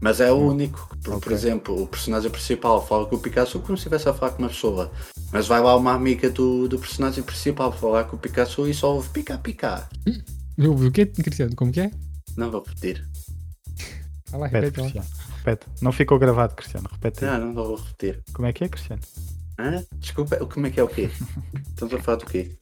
[0.00, 0.96] Mas é o único.
[1.02, 1.20] Por, okay.
[1.20, 4.42] por, exemplo, o personagem principal fala com o Pikachu como se estivesse a falar com
[4.42, 4.90] uma pessoa.
[5.30, 8.94] Mas vai lá uma amiga do, do personagem principal falar com o Pikachu e só
[8.94, 9.88] ouve pica pica.
[10.56, 11.54] Eu ouvi o quê, Cristiano?
[11.54, 11.90] Como que é?
[12.36, 13.06] Não vou repetir.
[14.30, 15.08] Fala, repete, repete,
[15.38, 15.66] repete.
[15.82, 16.88] Não ficou gravado, Cristiano.
[16.90, 17.24] Repete.
[17.24, 18.22] Não, não vou repetir.
[18.32, 19.02] Como é que é, Cristiano?
[19.58, 19.84] Hã?
[19.96, 21.10] Desculpa, como é que é o quê?
[21.68, 22.52] Estamos a falar do quê?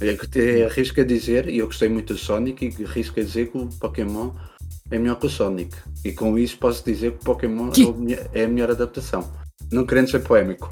[0.00, 3.58] Eu arrisco a dizer, e eu gostei muito do Sonic, e arrisco a dizer que
[3.58, 4.32] o Pokémon
[4.90, 5.76] é melhor que o Sonic.
[6.04, 7.70] E com isso posso dizer que o Pokémon
[8.32, 9.30] é a melhor adaptação.
[9.70, 10.68] Não querendo ser poémico.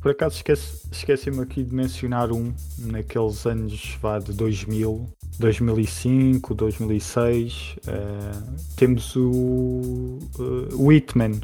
[0.00, 7.76] Por acaso esqueci-me esqueci aqui de mencionar um naqueles anos vá, de 2000, 2005, 2006.
[7.78, 11.40] Uh, temos o, uh, o Hitman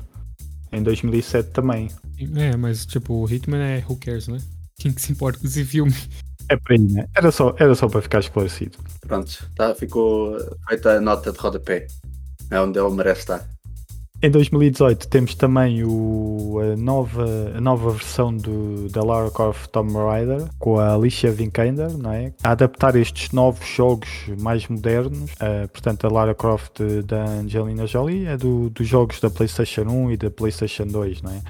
[0.73, 1.89] em 2007 também.
[2.37, 4.39] É, mas tipo, o Hitman é who cares, né?
[4.79, 5.95] Quem que se importa com esse filme?
[6.53, 7.09] É aí, né?
[7.17, 8.77] Era só, era só para ficar esclarecido.
[9.01, 10.37] Pronto, tá, ficou
[10.69, 11.87] feita a nota de rodapé.
[12.51, 13.49] É onde ele merece estar.
[14.25, 17.25] Em 2018 temos também o, a, nova,
[17.57, 22.33] a nova versão do, da Lara Croft Tomb Raider com a Alicia Vikander, não é?
[22.45, 25.33] A adaptar estes novos jogos mais modernos.
[25.33, 30.13] Uh, portanto, a Lara Croft da Angelina Jolie é do, dos jogos da PlayStation 1
[30.13, 31.41] e da PlayStation 2, não é?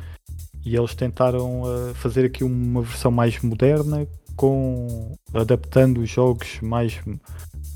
[0.65, 4.07] E eles tentaram uh, fazer aqui uma versão mais moderna
[4.37, 6.99] com adaptando os jogos mais,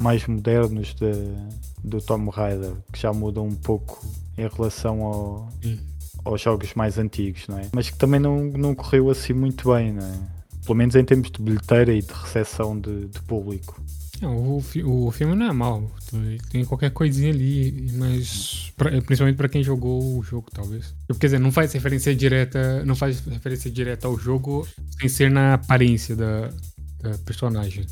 [0.00, 1.12] mais modernos de,
[1.82, 4.04] do Tomb Raider, que já mudam um pouco
[4.36, 5.48] em relação ao,
[6.24, 7.68] aos jogos mais antigos, não é?
[7.72, 10.36] Mas que também não, não correu assim muito bem, não é?
[10.64, 13.80] Pelo menos em termos de bilheteira e de recepção de, de público.
[14.20, 15.90] Não, o, o filme não é mau.
[16.50, 20.94] Tem qualquer coisinha ali, mas pra, principalmente para quem jogou o jogo, talvez.
[21.20, 24.66] Quer dizer, não faz referência direta, não faz referência direta ao jogo
[24.98, 26.50] sem ser na aparência da,
[27.00, 27.86] da personagem.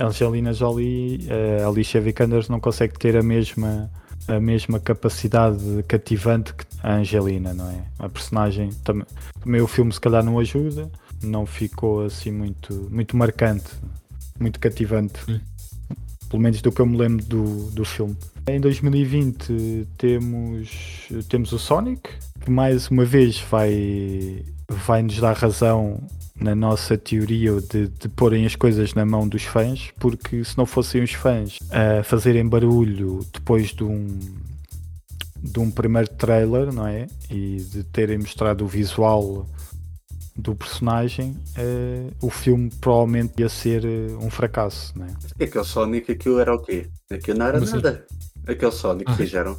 [0.00, 1.26] Angelina Jolie,
[1.62, 3.90] a Alicia Vikander não consegue ter a mesma
[4.26, 7.84] a mesma capacidade cativante que a Angelina, não é?
[7.98, 9.06] A personagem também,
[9.38, 10.90] também o filme se calhar não ajuda,
[11.22, 13.68] não ficou assim muito muito marcante,
[14.40, 15.20] muito cativante.
[15.26, 15.40] Sim
[16.34, 18.16] pelo menos do que eu me lembro do, do filme.
[18.48, 26.02] Em 2020 temos, temos o Sonic, que mais uma vez vai, vai nos dar razão
[26.34, 30.66] na nossa teoria de, de porem as coisas na mão dos fãs, porque se não
[30.66, 34.18] fossem os fãs a fazerem barulho depois de um,
[35.40, 37.06] de um primeiro trailer, não é?
[37.30, 39.48] E de terem mostrado o visual
[40.36, 44.98] do personagem, uh, o filme provavelmente ia ser uh, um fracasso.
[44.98, 45.14] Né?
[45.40, 46.88] Aquele Sonic, aquilo era o quê?
[47.10, 48.04] Aquilo não era Mas nada.
[48.46, 49.16] Aquele Sonic ah.
[49.16, 49.56] que fizeram.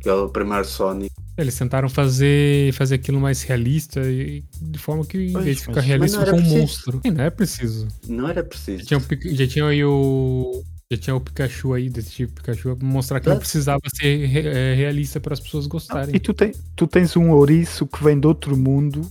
[0.00, 1.14] Aquele primeiro Sonic.
[1.36, 5.80] Eles tentaram fazer, fazer aquilo mais realista e de forma que em vez de ficar
[5.80, 7.00] realista ficou um monstro.
[7.04, 7.88] E não é preciso.
[8.08, 8.88] Não era preciso.
[8.88, 10.64] Já tinha, já tinha aí o.
[10.90, 14.46] Já tinha o Pikachu aí, desse tipo Pikachu, pra mostrar que não precisava ser re,
[14.46, 16.14] é, realista para as pessoas gostarem.
[16.14, 19.02] e tu, tem, tu tens um ouriço que vem de outro mundo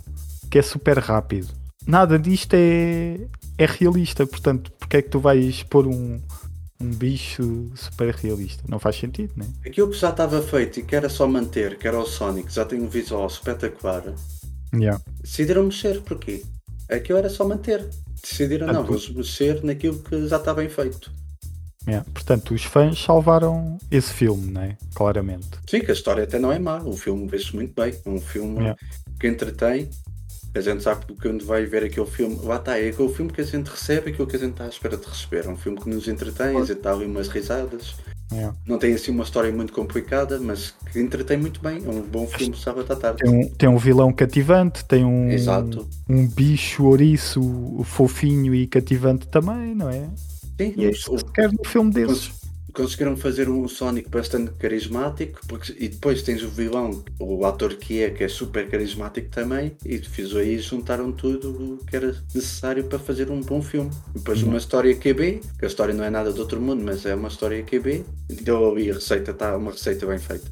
[0.50, 1.54] que é super rápido.
[1.88, 3.20] Nada disto é,
[3.58, 6.20] é realista, portanto, porque é que tu vais pôr um,
[6.82, 8.64] um bicho super realista?
[8.68, 9.46] Não faz sentido, né?
[9.66, 12.66] Aquilo que já estava feito e que era só manter, que era o Sonic, já
[12.66, 14.04] tem um visual espetacular.
[14.74, 15.02] Yeah.
[15.22, 16.44] Decidiram mexer, porquê?
[16.90, 17.88] Aquilo era só manter.
[18.22, 21.12] Decidiram, ah, não, vamos mexer naquilo que já está bem feito.
[21.88, 22.04] Yeah.
[22.12, 24.76] Portanto, os fãs salvaram esse filme, né?
[24.96, 25.50] Claramente.
[25.70, 26.82] Sim, que a história até não é má.
[26.82, 27.94] O filme vê-se muito bem.
[28.08, 28.76] Um filme yeah.
[29.20, 29.88] que entretém
[30.56, 33.42] A gente sabe que quando vai ver aquele filme, lá está, é aquele filme que
[33.42, 35.46] a gente recebe, aquilo que a gente está à espera de receber.
[35.46, 37.96] É um filme que nos entretém, a gente dá ali umas risadas.
[38.34, 38.50] É.
[38.66, 41.84] Não tem assim uma história muito complicada, mas que entretém muito bem.
[41.86, 43.22] É um bom filme sábado à tarde.
[43.22, 45.88] Tem um, tem um vilão cativante, tem um, Exato.
[46.10, 50.10] um bicho ouriço fofinho e cativante também, não é?
[50.60, 52.32] Sim, E é o- isso que se quer no filme desses.
[52.76, 57.76] Cons- conseguiram fazer um Sonic bastante carismático porque, e depois tens o vilão, o ator
[57.76, 62.16] que é, que é super carismático também, e fiz aí juntaram tudo o que era
[62.34, 63.92] necessário para fazer um bom filme.
[64.14, 67.14] Depois uma história QB, que a história não é nada do outro mundo, mas é
[67.14, 68.06] uma história QB,
[68.42, 70.46] deu ali a receita, está uma receita bem feita.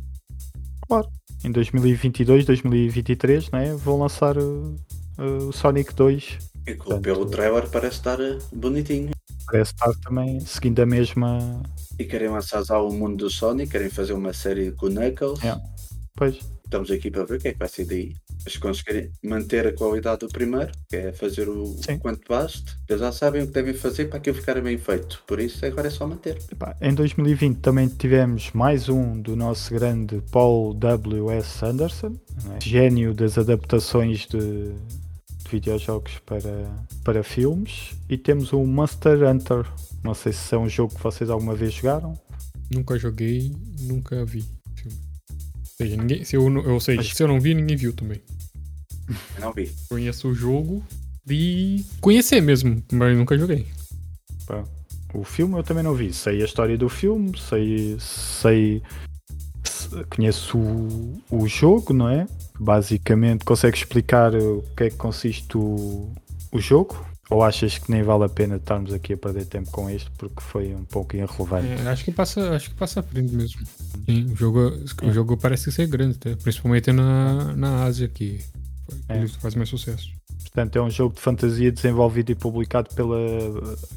[0.87, 1.07] Claro.
[1.43, 4.75] Em 2022, 2023, né, vão lançar uh,
[5.17, 6.37] uh, o Sonic 2.
[6.67, 9.12] E pelo trailer parece estar eh, bonitinho.
[9.53, 11.61] Parece estar também seguindo a mesma.
[11.99, 15.39] E querem lançar já o mundo do Sonic, querem fazer uma série com o Knuckles.
[16.15, 18.15] Pois, Estamos aqui para ver o que é que vai ser daí.
[18.43, 21.99] Mas se conseguirem manter a qualidade do primeiro, que é fazer o Sim.
[21.99, 25.23] quanto baste, eles já sabem o que devem fazer para aquilo ficar bem feito.
[25.27, 26.35] Por isso agora é só manter.
[26.51, 31.63] epá, em 2020 também tivemos mais um do nosso grande Paul W.S.
[31.63, 32.15] Anderson,
[32.55, 32.59] é?
[32.59, 34.73] gênio das adaptações de
[35.53, 36.69] videojogos para,
[37.03, 37.91] para filmes.
[38.09, 39.65] E temos o Monster Hunter.
[40.03, 42.17] Não sei se é um jogo que vocês alguma vez jogaram.
[42.71, 44.43] Nunca joguei, nunca vi
[44.75, 44.97] filme.
[45.29, 47.93] Ou seja, ninguém, se, eu, não- ou seja, Mas- se eu não vi, ninguém viu
[47.93, 48.21] também.
[49.35, 49.71] Eu não vi.
[49.89, 50.83] Conheço o jogo
[51.25, 53.67] de conhecer mesmo, mas nunca joguei.
[54.47, 54.63] Pá,
[55.13, 56.11] O filme eu também não vi.
[56.13, 57.95] Sei a história do filme, sei.
[57.99, 58.81] sei
[59.63, 62.27] se- conheço o, o jogo, não é?
[62.59, 66.11] Basicamente, consegue explicar o que é que consiste o,
[66.51, 67.05] o jogo?
[67.29, 70.41] Ou achas que nem vale a pena estarmos aqui a perder tempo com isto porque
[70.41, 71.67] foi um pouco irrelevante?
[71.67, 73.61] É, acho que passa, acho que passa à frente mesmo.
[74.05, 78.39] Sim, o jogo, o jogo parece ser grande, até, principalmente na, na Ásia que
[79.09, 79.25] É.
[79.27, 80.09] faz mais sucesso.
[80.53, 83.17] Portanto, é um jogo de fantasia desenvolvido e publicado pela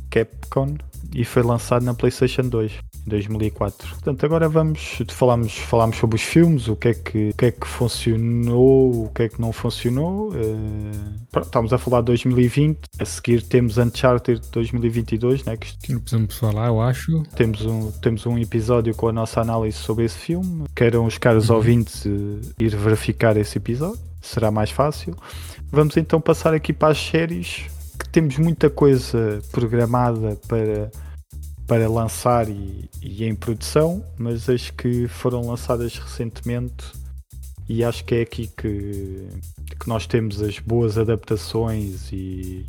[0.08, 0.74] Capcom
[1.14, 2.72] e foi lançado na PlayStation 2
[3.06, 3.88] em 2004.
[3.90, 7.50] Portanto, agora vamos falarmos, falarmos sobre os filmes, o que é que, o que, é
[7.50, 10.32] que funcionou, o que é que não funcionou.
[10.34, 15.92] Eh, pronto, estamos a falar de 2020, a seguir temos Uncharted 2022, né, que Que
[15.92, 17.22] não precisamos falar, eu acho.
[17.36, 20.64] temos um, temos um episódio com a nossa análise sobre esse filme.
[20.74, 22.10] Queiram os caros ouvintes eh,
[22.58, 25.14] ir verificar esse episódio, será mais fácil.
[25.70, 27.64] Vamos então passar aqui para as séries,
[27.98, 30.90] que temos muita coisa programada para,
[31.66, 36.92] para lançar e, e em produção, mas as que foram lançadas recentemente.
[37.68, 39.28] E acho que é aqui que,
[39.80, 42.64] que nós temos as boas adaptações e,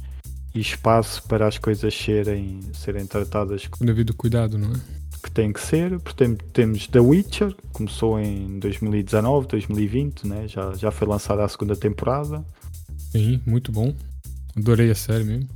[0.56, 4.98] e espaço para as coisas serem, serem tratadas Com devido cuidado, não é?
[5.22, 6.00] que tem que ser.
[6.00, 10.48] Portanto, temos The Witcher, começou em 2019, 2020, né?
[10.48, 12.44] já, já foi lançada a segunda temporada.
[13.18, 13.94] Sim, muito bom.
[14.56, 15.50] Adorei a série mesmo.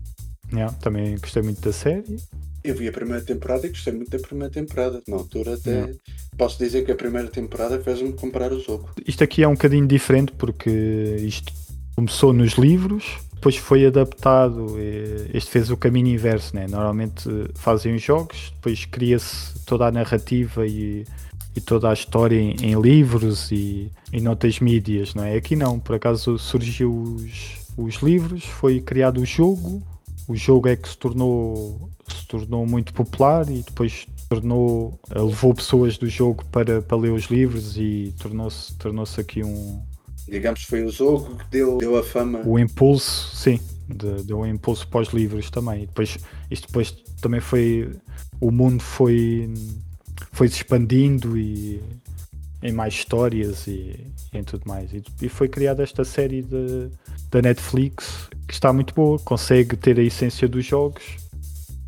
[0.51, 2.17] Yeah, também gostei muito da série.
[2.63, 5.01] Eu vi a primeira temporada e gostei muito da primeira temporada.
[5.07, 5.93] Na altura até Não.
[6.37, 8.89] posso dizer que a primeira temporada fez-me comprar o jogo.
[9.07, 10.69] Isto aqui é um bocadinho diferente porque
[11.19, 11.53] isto
[11.95, 14.75] começou nos livros, depois foi adaptado.
[14.79, 16.67] e Este fez o caminho inverso, né?
[16.67, 21.05] Normalmente fazem os jogos, depois cria-se toda a narrativa e,
[21.55, 25.35] e toda a história em, em livros e, e noutras mídias, não é?
[25.35, 29.81] Aqui não, por acaso surgiu os, os livros, foi criado o jogo,
[30.27, 35.53] o jogo é que se tornou, se tornou muito popular e depois tornou, eh, levou
[35.53, 39.81] pessoas do jogo para, para ler os livros e tornou-se tornou aqui um
[40.29, 42.41] Digamos que foi o jogo que deu, deu a fama.
[42.45, 43.59] o impulso, sim,
[43.89, 45.83] de- deu um impulso para os livros também.
[45.83, 46.17] E depois,
[46.49, 47.91] isto depois também foi
[48.39, 49.53] o mundo foi
[50.31, 51.81] foi se expandindo e
[52.63, 53.99] em mais histórias e,
[54.33, 54.91] e em tudo mais.
[54.93, 56.89] E, e foi criada esta série de,
[57.31, 61.03] da Netflix que está muito boa, consegue ter a essência dos jogos,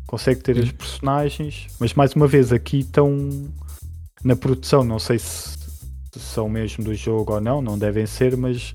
[0.06, 3.28] consegue ter as personagens, mas mais uma vez aqui estão
[4.22, 5.54] na produção, não sei se,
[6.16, 8.74] são mesmo do jogo ou não, não devem ser, mas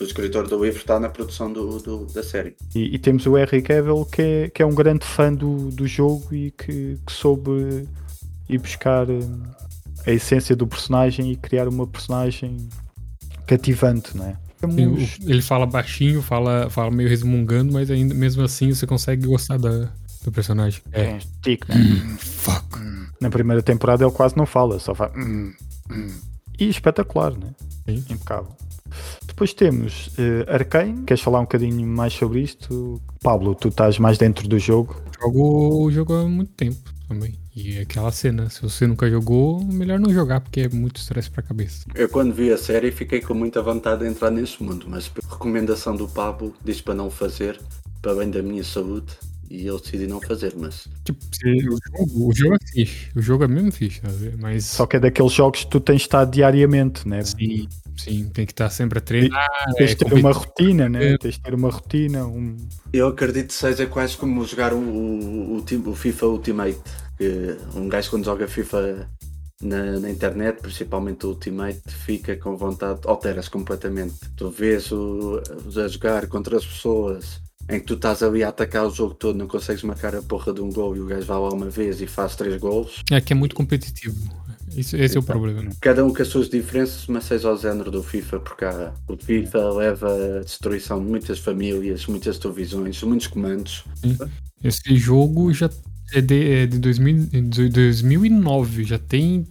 [0.00, 2.56] o escritor do livro está na produção do, do- da série.
[2.74, 5.86] E, e temos o Henry Cavill que é, que é um grande fã do, do
[5.86, 7.86] jogo e que, que soube
[8.48, 9.20] ir buscar eh,
[10.06, 12.68] a essência do personagem e criar uma personagem
[13.46, 14.36] cativante, é?
[14.60, 19.26] Temos- o- ele fala baixinho, fala, fala meio resmungando, mas ainda mesmo assim você consegue
[19.26, 19.90] gostar da,
[20.22, 20.80] do personagem.
[20.92, 22.16] É, tico, né?
[22.18, 22.78] Fuck.
[23.20, 25.12] Na primeira temporada ele quase não fala, só fala.
[25.16, 25.52] "Hum,
[25.90, 26.06] hum."
[26.58, 27.48] E espetacular, né?
[27.86, 28.04] Sim.
[28.08, 28.48] Impecável.
[29.26, 33.02] Depois temos eh, Arcane, queres falar um bocadinho mais sobre isto?
[33.22, 34.96] Pablo, tu estás mais dentro do jogo.
[35.20, 36.78] Jogo o jogo há muito tempo
[37.08, 37.34] também.
[37.56, 41.42] E aquela cena, se você nunca jogou, melhor não jogar, porque é muito estresse pra
[41.42, 41.86] cabeça.
[41.94, 45.22] Eu quando vi a série fiquei com muita vontade de entrar nesse mundo, mas por
[45.22, 47.60] recomendação do Pablo disse para não fazer,
[48.02, 49.12] para bem da minha saúde,
[49.48, 50.88] e eu decidi não fazer, mas.
[51.04, 53.08] Tipo, o jogo, o jogo é fixe.
[53.14, 54.00] O jogo é mesmo fixe,
[54.40, 54.64] mas.
[54.64, 57.22] Só que é daqueles jogos que tu tens de estar diariamente, né?
[57.22, 59.46] Sim, sim, tem que estar sempre a treinar.
[59.76, 61.16] Tens de é, ter uma rotina, né?
[61.18, 62.26] Tens de ter uma rotina.
[62.26, 62.56] Um...
[62.92, 66.80] Eu acredito que seja quase como jogar o, o, o, o FIFA Ultimate.
[67.16, 69.08] Que um gajo quando joga FIFA
[69.62, 74.14] na, na, internet, principalmente o Ultimate, fica com vontade, alteras completamente.
[74.36, 75.40] Tu vês o,
[75.76, 79.36] a jogar contra as pessoas em que tu estás ali a atacar o jogo todo,
[79.36, 82.00] não consegues marcar a porra de um gol e o gajo vai lá uma vez
[82.00, 83.02] e faz três gols.
[83.10, 84.16] É que é muito competitivo.
[84.76, 85.70] Isso, esse então, é o problema.
[85.80, 89.16] Cada um com as suas diferenças, mas seja ao género do FIFA, porque há, o
[89.16, 93.84] FIFA leva a destruição de muitas famílias, muitas televisões, muitos comandos.
[94.62, 95.70] Esse jogo já
[96.12, 97.28] é de, é de 2000,
[97.70, 99.46] 2009, já tem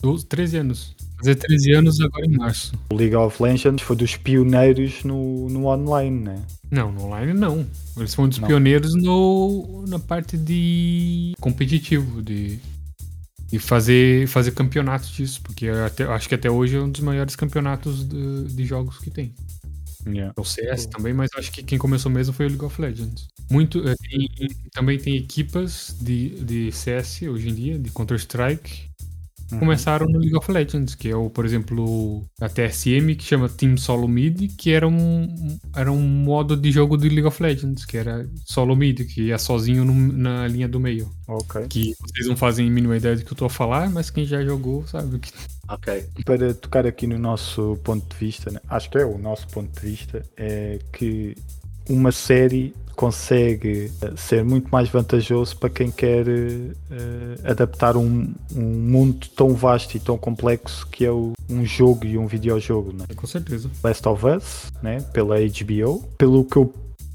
[0.00, 0.96] 12, 13 anos.
[1.16, 2.74] Fazer 13 anos agora em março.
[2.90, 6.42] O League of Legends foi dos pioneiros no, no online, né?
[6.68, 7.64] Não, no online não.
[7.96, 8.48] Eles foram dos não.
[8.48, 12.58] pioneiros no, na parte de competitivo, de,
[13.46, 17.36] de fazer, fazer campeonatos disso, porque até, acho que até hoje é um dos maiores
[17.36, 19.32] campeonatos de, de jogos que tem.
[20.06, 20.32] Yeah.
[20.36, 23.28] O CS também, mas acho que quem começou mesmo foi o League of Legends.
[23.50, 24.28] Muito, eh, tem,
[24.72, 28.90] também tem equipas de, de CS hoje em dia, de Counter-Strike,
[29.52, 29.58] Uhum.
[29.58, 33.76] começaram no League of Legends, que é o, por exemplo, a TSM, que chama Team
[33.76, 37.98] Solo Mid, que era um, era um modo de jogo de League of Legends, que
[37.98, 41.10] era solo mid, que ia sozinho no, na linha do meio.
[41.28, 41.66] Ok.
[41.68, 44.24] Que vocês não fazem a mínima ideia do que eu estou a falar, mas quem
[44.24, 45.32] já jogou sabe que.
[45.68, 46.04] Ok.
[46.24, 48.60] Para tocar aqui no nosso ponto de vista, né?
[48.68, 51.36] acho que é o nosso ponto de vista, é que
[51.88, 56.72] uma série consegue eh, ser muito mais vantajoso para quem quer uh,
[57.44, 62.18] adaptar um, um, mundo tão vasto e tão complexo que é o, um jogo e
[62.18, 62.92] um videojogo.
[62.92, 63.06] Né?
[63.14, 63.70] Com certeza.
[63.82, 65.00] Last of Us, né?
[65.12, 66.04] pela HBO.
[66.18, 66.72] Pelo que eu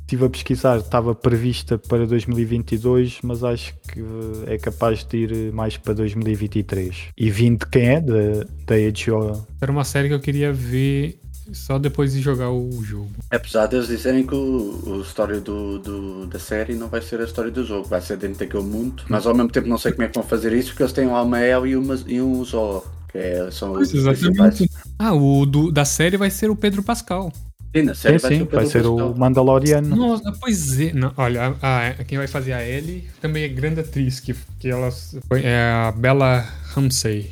[0.08, 4.02] estive a pesquisar, estava prevista para 2022, mas acho que
[4.48, 7.10] é capaz de ir mais para 2023.
[7.18, 8.02] E vindo de quem é?
[8.02, 9.46] Da, da HBO.
[9.60, 11.20] Era uma série que eu queria ver
[11.54, 13.12] só depois de jogar o jogo.
[13.32, 17.20] Apesar de eles dizerem que o, o história do, do, da série não vai ser
[17.22, 19.92] a história do jogo, vai ser dentro daquele mundo, mas ao mesmo tempo não sei
[19.92, 22.44] como é que vão fazer isso, porque eles têm um Almael e, uma, e um
[22.44, 24.70] Zor, que é, são pois, os exatamente.
[24.98, 27.32] Ah, o do, da série vai ser o Pedro Pascal.
[27.76, 29.96] Sim, na série sim, vai, sim, ser, o vai ser o Mandaloriano.
[29.96, 30.94] Nossa, pois é.
[30.94, 34.70] Não, olha, a, a, quem vai fazer a Ellie também é grande atriz, que, que
[34.70, 34.90] ela
[35.32, 37.30] é a Bella Ramsey.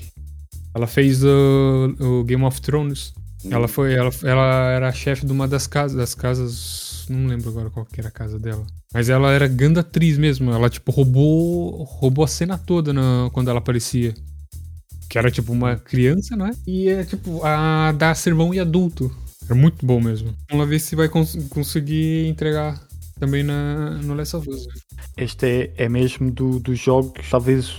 [0.74, 3.14] Ela fez o, o Game of Thrones.
[3.52, 7.70] Ela foi, ela, ela era chefe de uma das casas, das casas, não lembro agora
[7.70, 8.66] qual que era a casa dela.
[8.94, 13.50] Mas ela era grande atriz mesmo, ela tipo roubou, roubou a cena toda na, quando
[13.50, 14.14] ela aparecia.
[15.10, 16.52] Que era tipo uma criança, né?
[16.66, 19.16] E é tipo a dar sermão e adulto.
[19.46, 20.34] Era muito bom mesmo.
[20.50, 22.82] Vamos lá ver se vai cons conseguir entregar
[23.20, 24.68] também na, no Last of Us.
[25.16, 27.78] Este é, é mesmo dos do jogos, talvez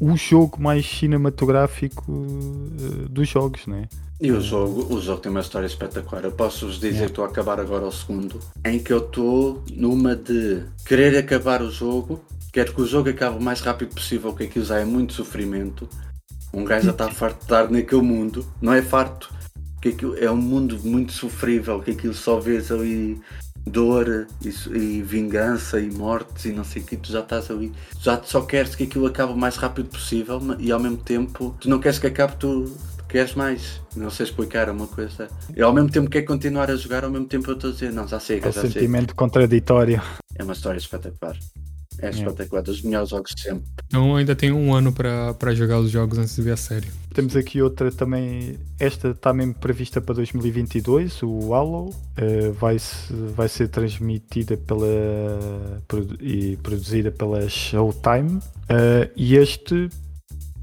[0.00, 3.88] o jogo mais cinematográfico uh, dos jogos, né?
[4.24, 6.24] E o jogo, o jogo tem uma história espetacular.
[6.24, 9.62] Eu posso vos dizer que estou a acabar agora o segundo, em que eu estou
[9.70, 14.32] numa de querer acabar o jogo, quero que o jogo acabe o mais rápido possível,
[14.32, 15.86] que aquilo já é muito sofrimento.
[16.54, 19.30] Um gajo já está farto de estar naquele mundo, não é farto,
[19.82, 23.20] que aquilo é um mundo muito sofrível, que aquilo só vês ali
[23.66, 27.70] dor e, e, vingança e mortes e não sei o que, tu já estás ali,
[28.00, 31.68] já só queres que aquilo acabe o mais rápido possível e ao mesmo tempo tu
[31.68, 32.74] não queres que acabe, tu
[33.14, 33.80] queres mais.
[33.94, 35.28] Não sei explicar uma coisa.
[35.56, 37.92] E ao mesmo tempo quer continuar a jogar, ao mesmo tempo eu estou a dizer,
[37.92, 40.02] não, já sei, é já um sentimento contraditório.
[40.34, 41.38] É uma história espetacular.
[42.00, 43.62] É espetacular, dos melhores jogos de sempre.
[43.86, 46.88] Então ainda tem um ano para jogar os jogos antes de ver a série.
[47.14, 52.76] Temos aqui outra também, esta está mesmo prevista para 2022, o Halo, uh, vai,
[53.36, 54.88] vai ser transmitida pela
[56.20, 58.38] e produzida pela Showtime.
[58.38, 59.88] Uh, e este,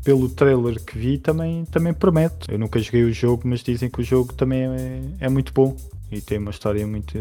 [0.03, 2.49] pelo trailer que vi, também, também promete.
[2.49, 5.75] Eu nunca joguei o jogo, mas dizem que o jogo também é, é muito bom
[6.11, 7.17] e tem uma história muito,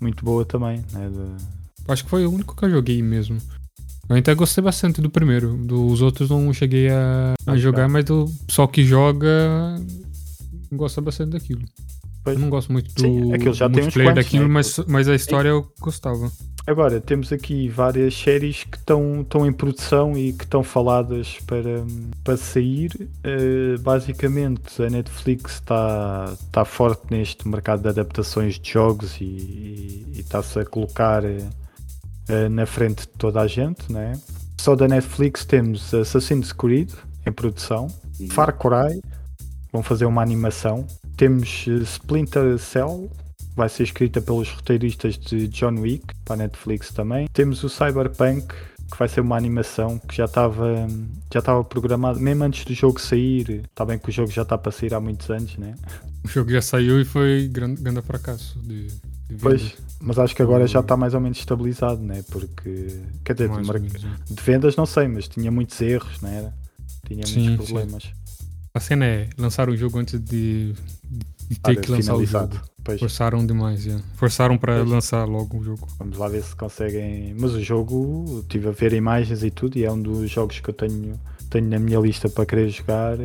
[0.00, 0.84] muito boa também.
[0.92, 1.44] Né, de,
[1.88, 3.38] Acho que foi o único que eu joguei mesmo.
[4.08, 5.56] Eu até gostei bastante do primeiro.
[5.56, 9.76] Dos outros não cheguei a, a jogar, mas do pessoal que joga
[10.70, 11.62] gosta bastante daquilo.
[12.24, 12.36] Pois.
[12.36, 14.50] Eu não gosto muito do Sim, já multiplayer quantos, daquilo, né?
[14.50, 16.30] mas, mas a história eu gostava.
[16.64, 21.84] Agora, temos aqui várias séries que estão, estão em produção e que estão faladas para,
[22.22, 22.90] para sair.
[23.00, 30.06] Uh, basicamente, a Netflix está, está forte neste mercado de adaptações de jogos e, e,
[30.14, 34.12] e está-se a colocar uh, na frente de toda a gente, né?
[34.56, 36.92] Só da Netflix temos Assassin's Creed
[37.26, 37.88] em produção.
[38.30, 39.02] Far Cry,
[39.72, 40.86] vão fazer uma animação.
[41.16, 43.10] Temos Splinter Cell,
[43.54, 47.28] vai ser escrita pelos roteiristas de John Wick, para a Netflix também.
[47.32, 48.46] Temos o Cyberpunk,
[48.90, 50.86] que vai ser uma animação que já estava
[51.32, 53.62] já estava programado, mesmo antes do jogo sair.
[53.70, 55.74] Está bem que o jogo já está para sair há muitos anos, né?
[56.24, 59.36] O jogo já saiu e foi grande, grande fracasso de, de.
[59.40, 62.22] Pois, mas acho que agora já está mais ou menos estabilizado, né?
[62.30, 63.88] Porque, quer dizer, de, mar- né?
[64.30, 66.54] de vendas não sei, mas tinha muitos erros, não era?
[67.06, 67.72] Tinha Sim, muitos sim.
[67.74, 68.12] problemas.
[68.74, 70.72] A cena é lançar o jogo antes de,
[71.04, 71.26] de
[71.62, 72.60] Ah, ter de que lançar o jogo.
[72.84, 73.98] Pois, Forçaram demais, já.
[74.16, 75.86] Forçaram para lançar logo o jogo.
[75.98, 77.34] vamos lá ver se conseguem.
[77.38, 80.70] Mas o jogo, estive a ver imagens e tudo, e é um dos jogos que
[80.70, 83.18] eu tenho, tenho na minha lista para querer jogar.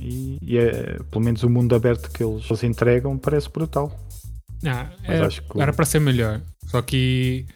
[0.00, 3.96] E, e é, pelo menos o mundo aberto que eles, eles entregam parece brutal.
[4.64, 6.40] Ah, era, que era para ser melhor.
[6.66, 7.46] Só que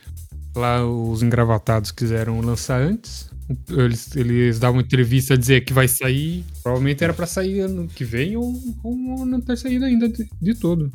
[0.55, 3.30] lá os engravatados quiseram lançar antes.
[3.69, 6.45] Eles, eles davam entrevista a dizer que vai sair.
[6.63, 10.55] Provavelmente era para sair ano que vem ou, ou não ter saído ainda de, de
[10.55, 10.91] todo.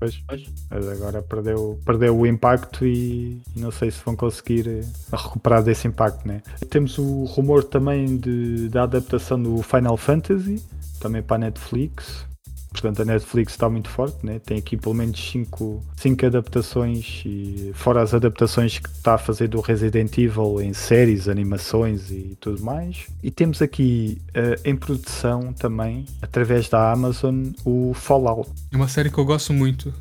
[0.00, 0.44] Pois, Pois.
[0.70, 4.80] mas agora perdeu, perdeu o impacto e, não sei se vão conseguir eh,
[5.12, 6.40] recuperar desse impacto, né?
[6.70, 10.62] Temos o rumor também de, da adaptação do Final Fantasy,
[11.00, 12.24] também para a Netflix.
[12.70, 14.38] Portanto, a Netflix está muito forte, né?
[14.38, 19.48] tem aqui pelo menos 5 cinco adaptações, e fora as adaptações que está a fazer
[19.48, 23.06] do Resident Evil em séries, animações e tudo mais.
[23.22, 28.50] E temos aqui eh, em produção também, através da Amazon, o Fallout.
[28.70, 29.92] É uma série que eu gosto muito.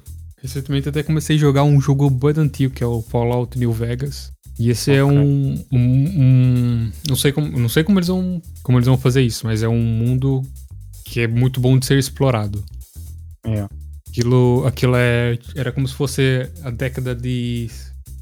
[0.41, 4.31] Recentemente até comecei a jogar um jogo bem antigo, que é o Fallout New Vegas.
[4.57, 5.17] E esse é Ok.
[5.17, 9.21] um, um, um- não sei como, não sei como eles vão, como eles vão fazer
[9.21, 10.41] isso, mas é um mundo
[11.09, 12.63] que é muito bom de ser explorado.
[13.43, 13.67] É.
[14.07, 17.69] Aquilo, aquilo é, era como se fosse a década de,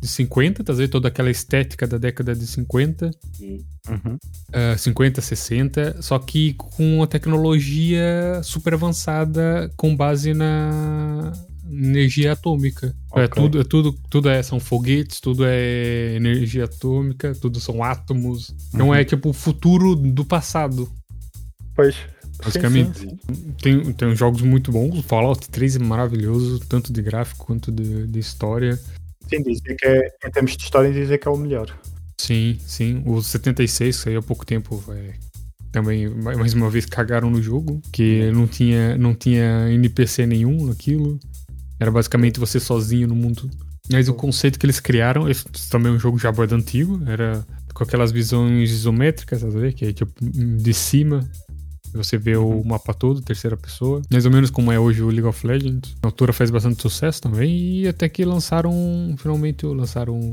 [0.02, 0.90] de 50, tá vendo?
[0.90, 3.12] Toda aquela estética da década de 50,
[3.42, 3.64] Hum.
[3.90, 4.18] Uhum.
[4.54, 11.32] ah, 50, 60, só que com uma tecnologia super avançada com base na
[11.70, 12.94] energia atômica.
[13.16, 13.44] É, Ok.
[13.44, 18.54] tudo, é tudo, tudo é, são foguetes, tudo é energia atômica, tudo são átomos.
[18.74, 18.96] Não Uhum.
[18.96, 20.90] é tipo o futuro do passado.
[21.76, 21.96] Pois.
[22.44, 23.00] Basicamente.
[23.00, 23.54] Sim, sim, sim.
[23.62, 25.00] Tem, tem jogos muito bons.
[25.00, 28.80] O Fallout 3 é maravilhoso, tanto de gráfico quanto de, de história.
[29.30, 31.78] Sim, dizer que é, em termos de história, dizer que é o melhor.
[32.20, 33.04] Sim, sim.
[33.06, 35.14] O 76, que saiu há pouco tempo, é,
[35.72, 40.66] também, ma- mais uma vez, cagaram no jogo, que não tinha, não tinha NPC nenhum
[40.66, 41.20] naquilo.
[41.80, 43.50] Era basicamente você sozinho no mundo.
[43.92, 47.46] Mas o conceito que eles criaram, esse também é um jogo já bem antigo, era
[47.74, 49.72] com aquelas visões isométricas, vendo?
[49.74, 51.30] que é tipo de cima.
[51.98, 54.02] Você vê o mapa todo, terceira pessoa.
[54.12, 55.96] Mais ou menos como é hoje o League of Legends.
[56.02, 57.82] A autora fez bastante sucesso também.
[57.82, 58.72] E até que lançaram.
[59.18, 60.32] Finalmente lançaram.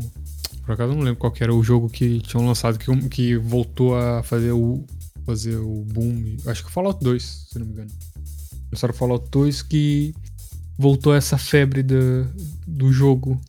[0.64, 3.36] Por acaso eu não lembro qual que era o jogo que tinham lançado que, que
[3.36, 4.84] voltou a fazer o.
[5.26, 6.36] Fazer o boom.
[6.46, 7.90] Acho que Fallout 2, se não me engano.
[8.70, 10.14] Lançaram Fallout 2 que
[10.78, 12.26] voltou essa febre do,
[12.66, 13.40] do jogo.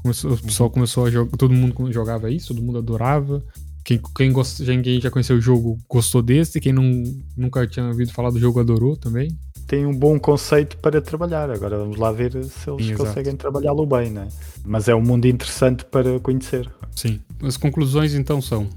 [0.00, 1.36] Começou, o pessoal começou a jogar.
[1.36, 3.44] Todo mundo jogava isso, todo mundo adorava.
[3.88, 7.02] Quem, quem, gost, quem já conheceu o jogo gostou desse, quem não,
[7.34, 9.34] nunca tinha ouvido falar do jogo adorou também.
[9.66, 11.50] Tem um bom conceito para trabalhar.
[11.50, 14.28] Agora vamos lá ver se eles Sim, conseguem trabalhá-lo bem, né?
[14.62, 16.70] Mas é um mundo interessante para conhecer.
[16.94, 17.18] Sim.
[17.42, 18.68] As conclusões então são: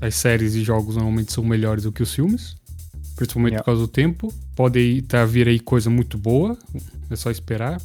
[0.00, 2.54] as séries e jogos normalmente são melhores do que os filmes,
[3.16, 3.64] principalmente Yeah.
[3.64, 4.32] por causa do tempo.
[4.54, 6.56] Pode tá, vir aí coisa muito boa,
[7.10, 7.82] é só esperar.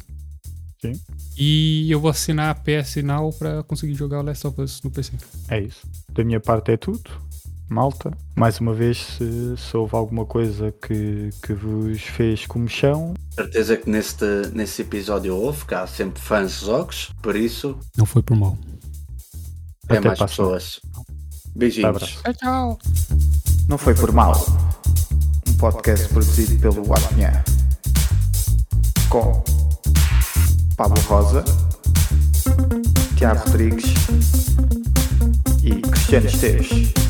[0.81, 0.93] Sim.
[1.37, 4.91] E eu vou assinar a PS Now para conseguir jogar o Last of Us no
[4.91, 5.13] PC.
[5.49, 5.87] É isso.
[6.11, 7.09] Da minha parte é tudo.
[7.69, 13.75] Malta, mais uma vez, se, se houve alguma coisa que, que vos fez comichão, Certeza
[13.75, 14.23] que neste,
[14.53, 18.57] nesse episódio houve, que há sempre fãs de jogos, por isso Não foi por mal.
[19.89, 20.29] é Até mais semana.
[20.29, 20.79] pessoas.
[21.53, 22.03] Beijinhos.
[22.23, 22.79] Tchau, tchau.
[23.67, 24.33] não foi por mal.
[25.49, 27.43] Um podcast produzido pelo Apinha.
[29.09, 29.43] Com
[30.77, 31.43] Pablo Rosa,
[33.15, 33.95] Tiago Rodrigues
[35.63, 37.06] e Cristiano Esteves.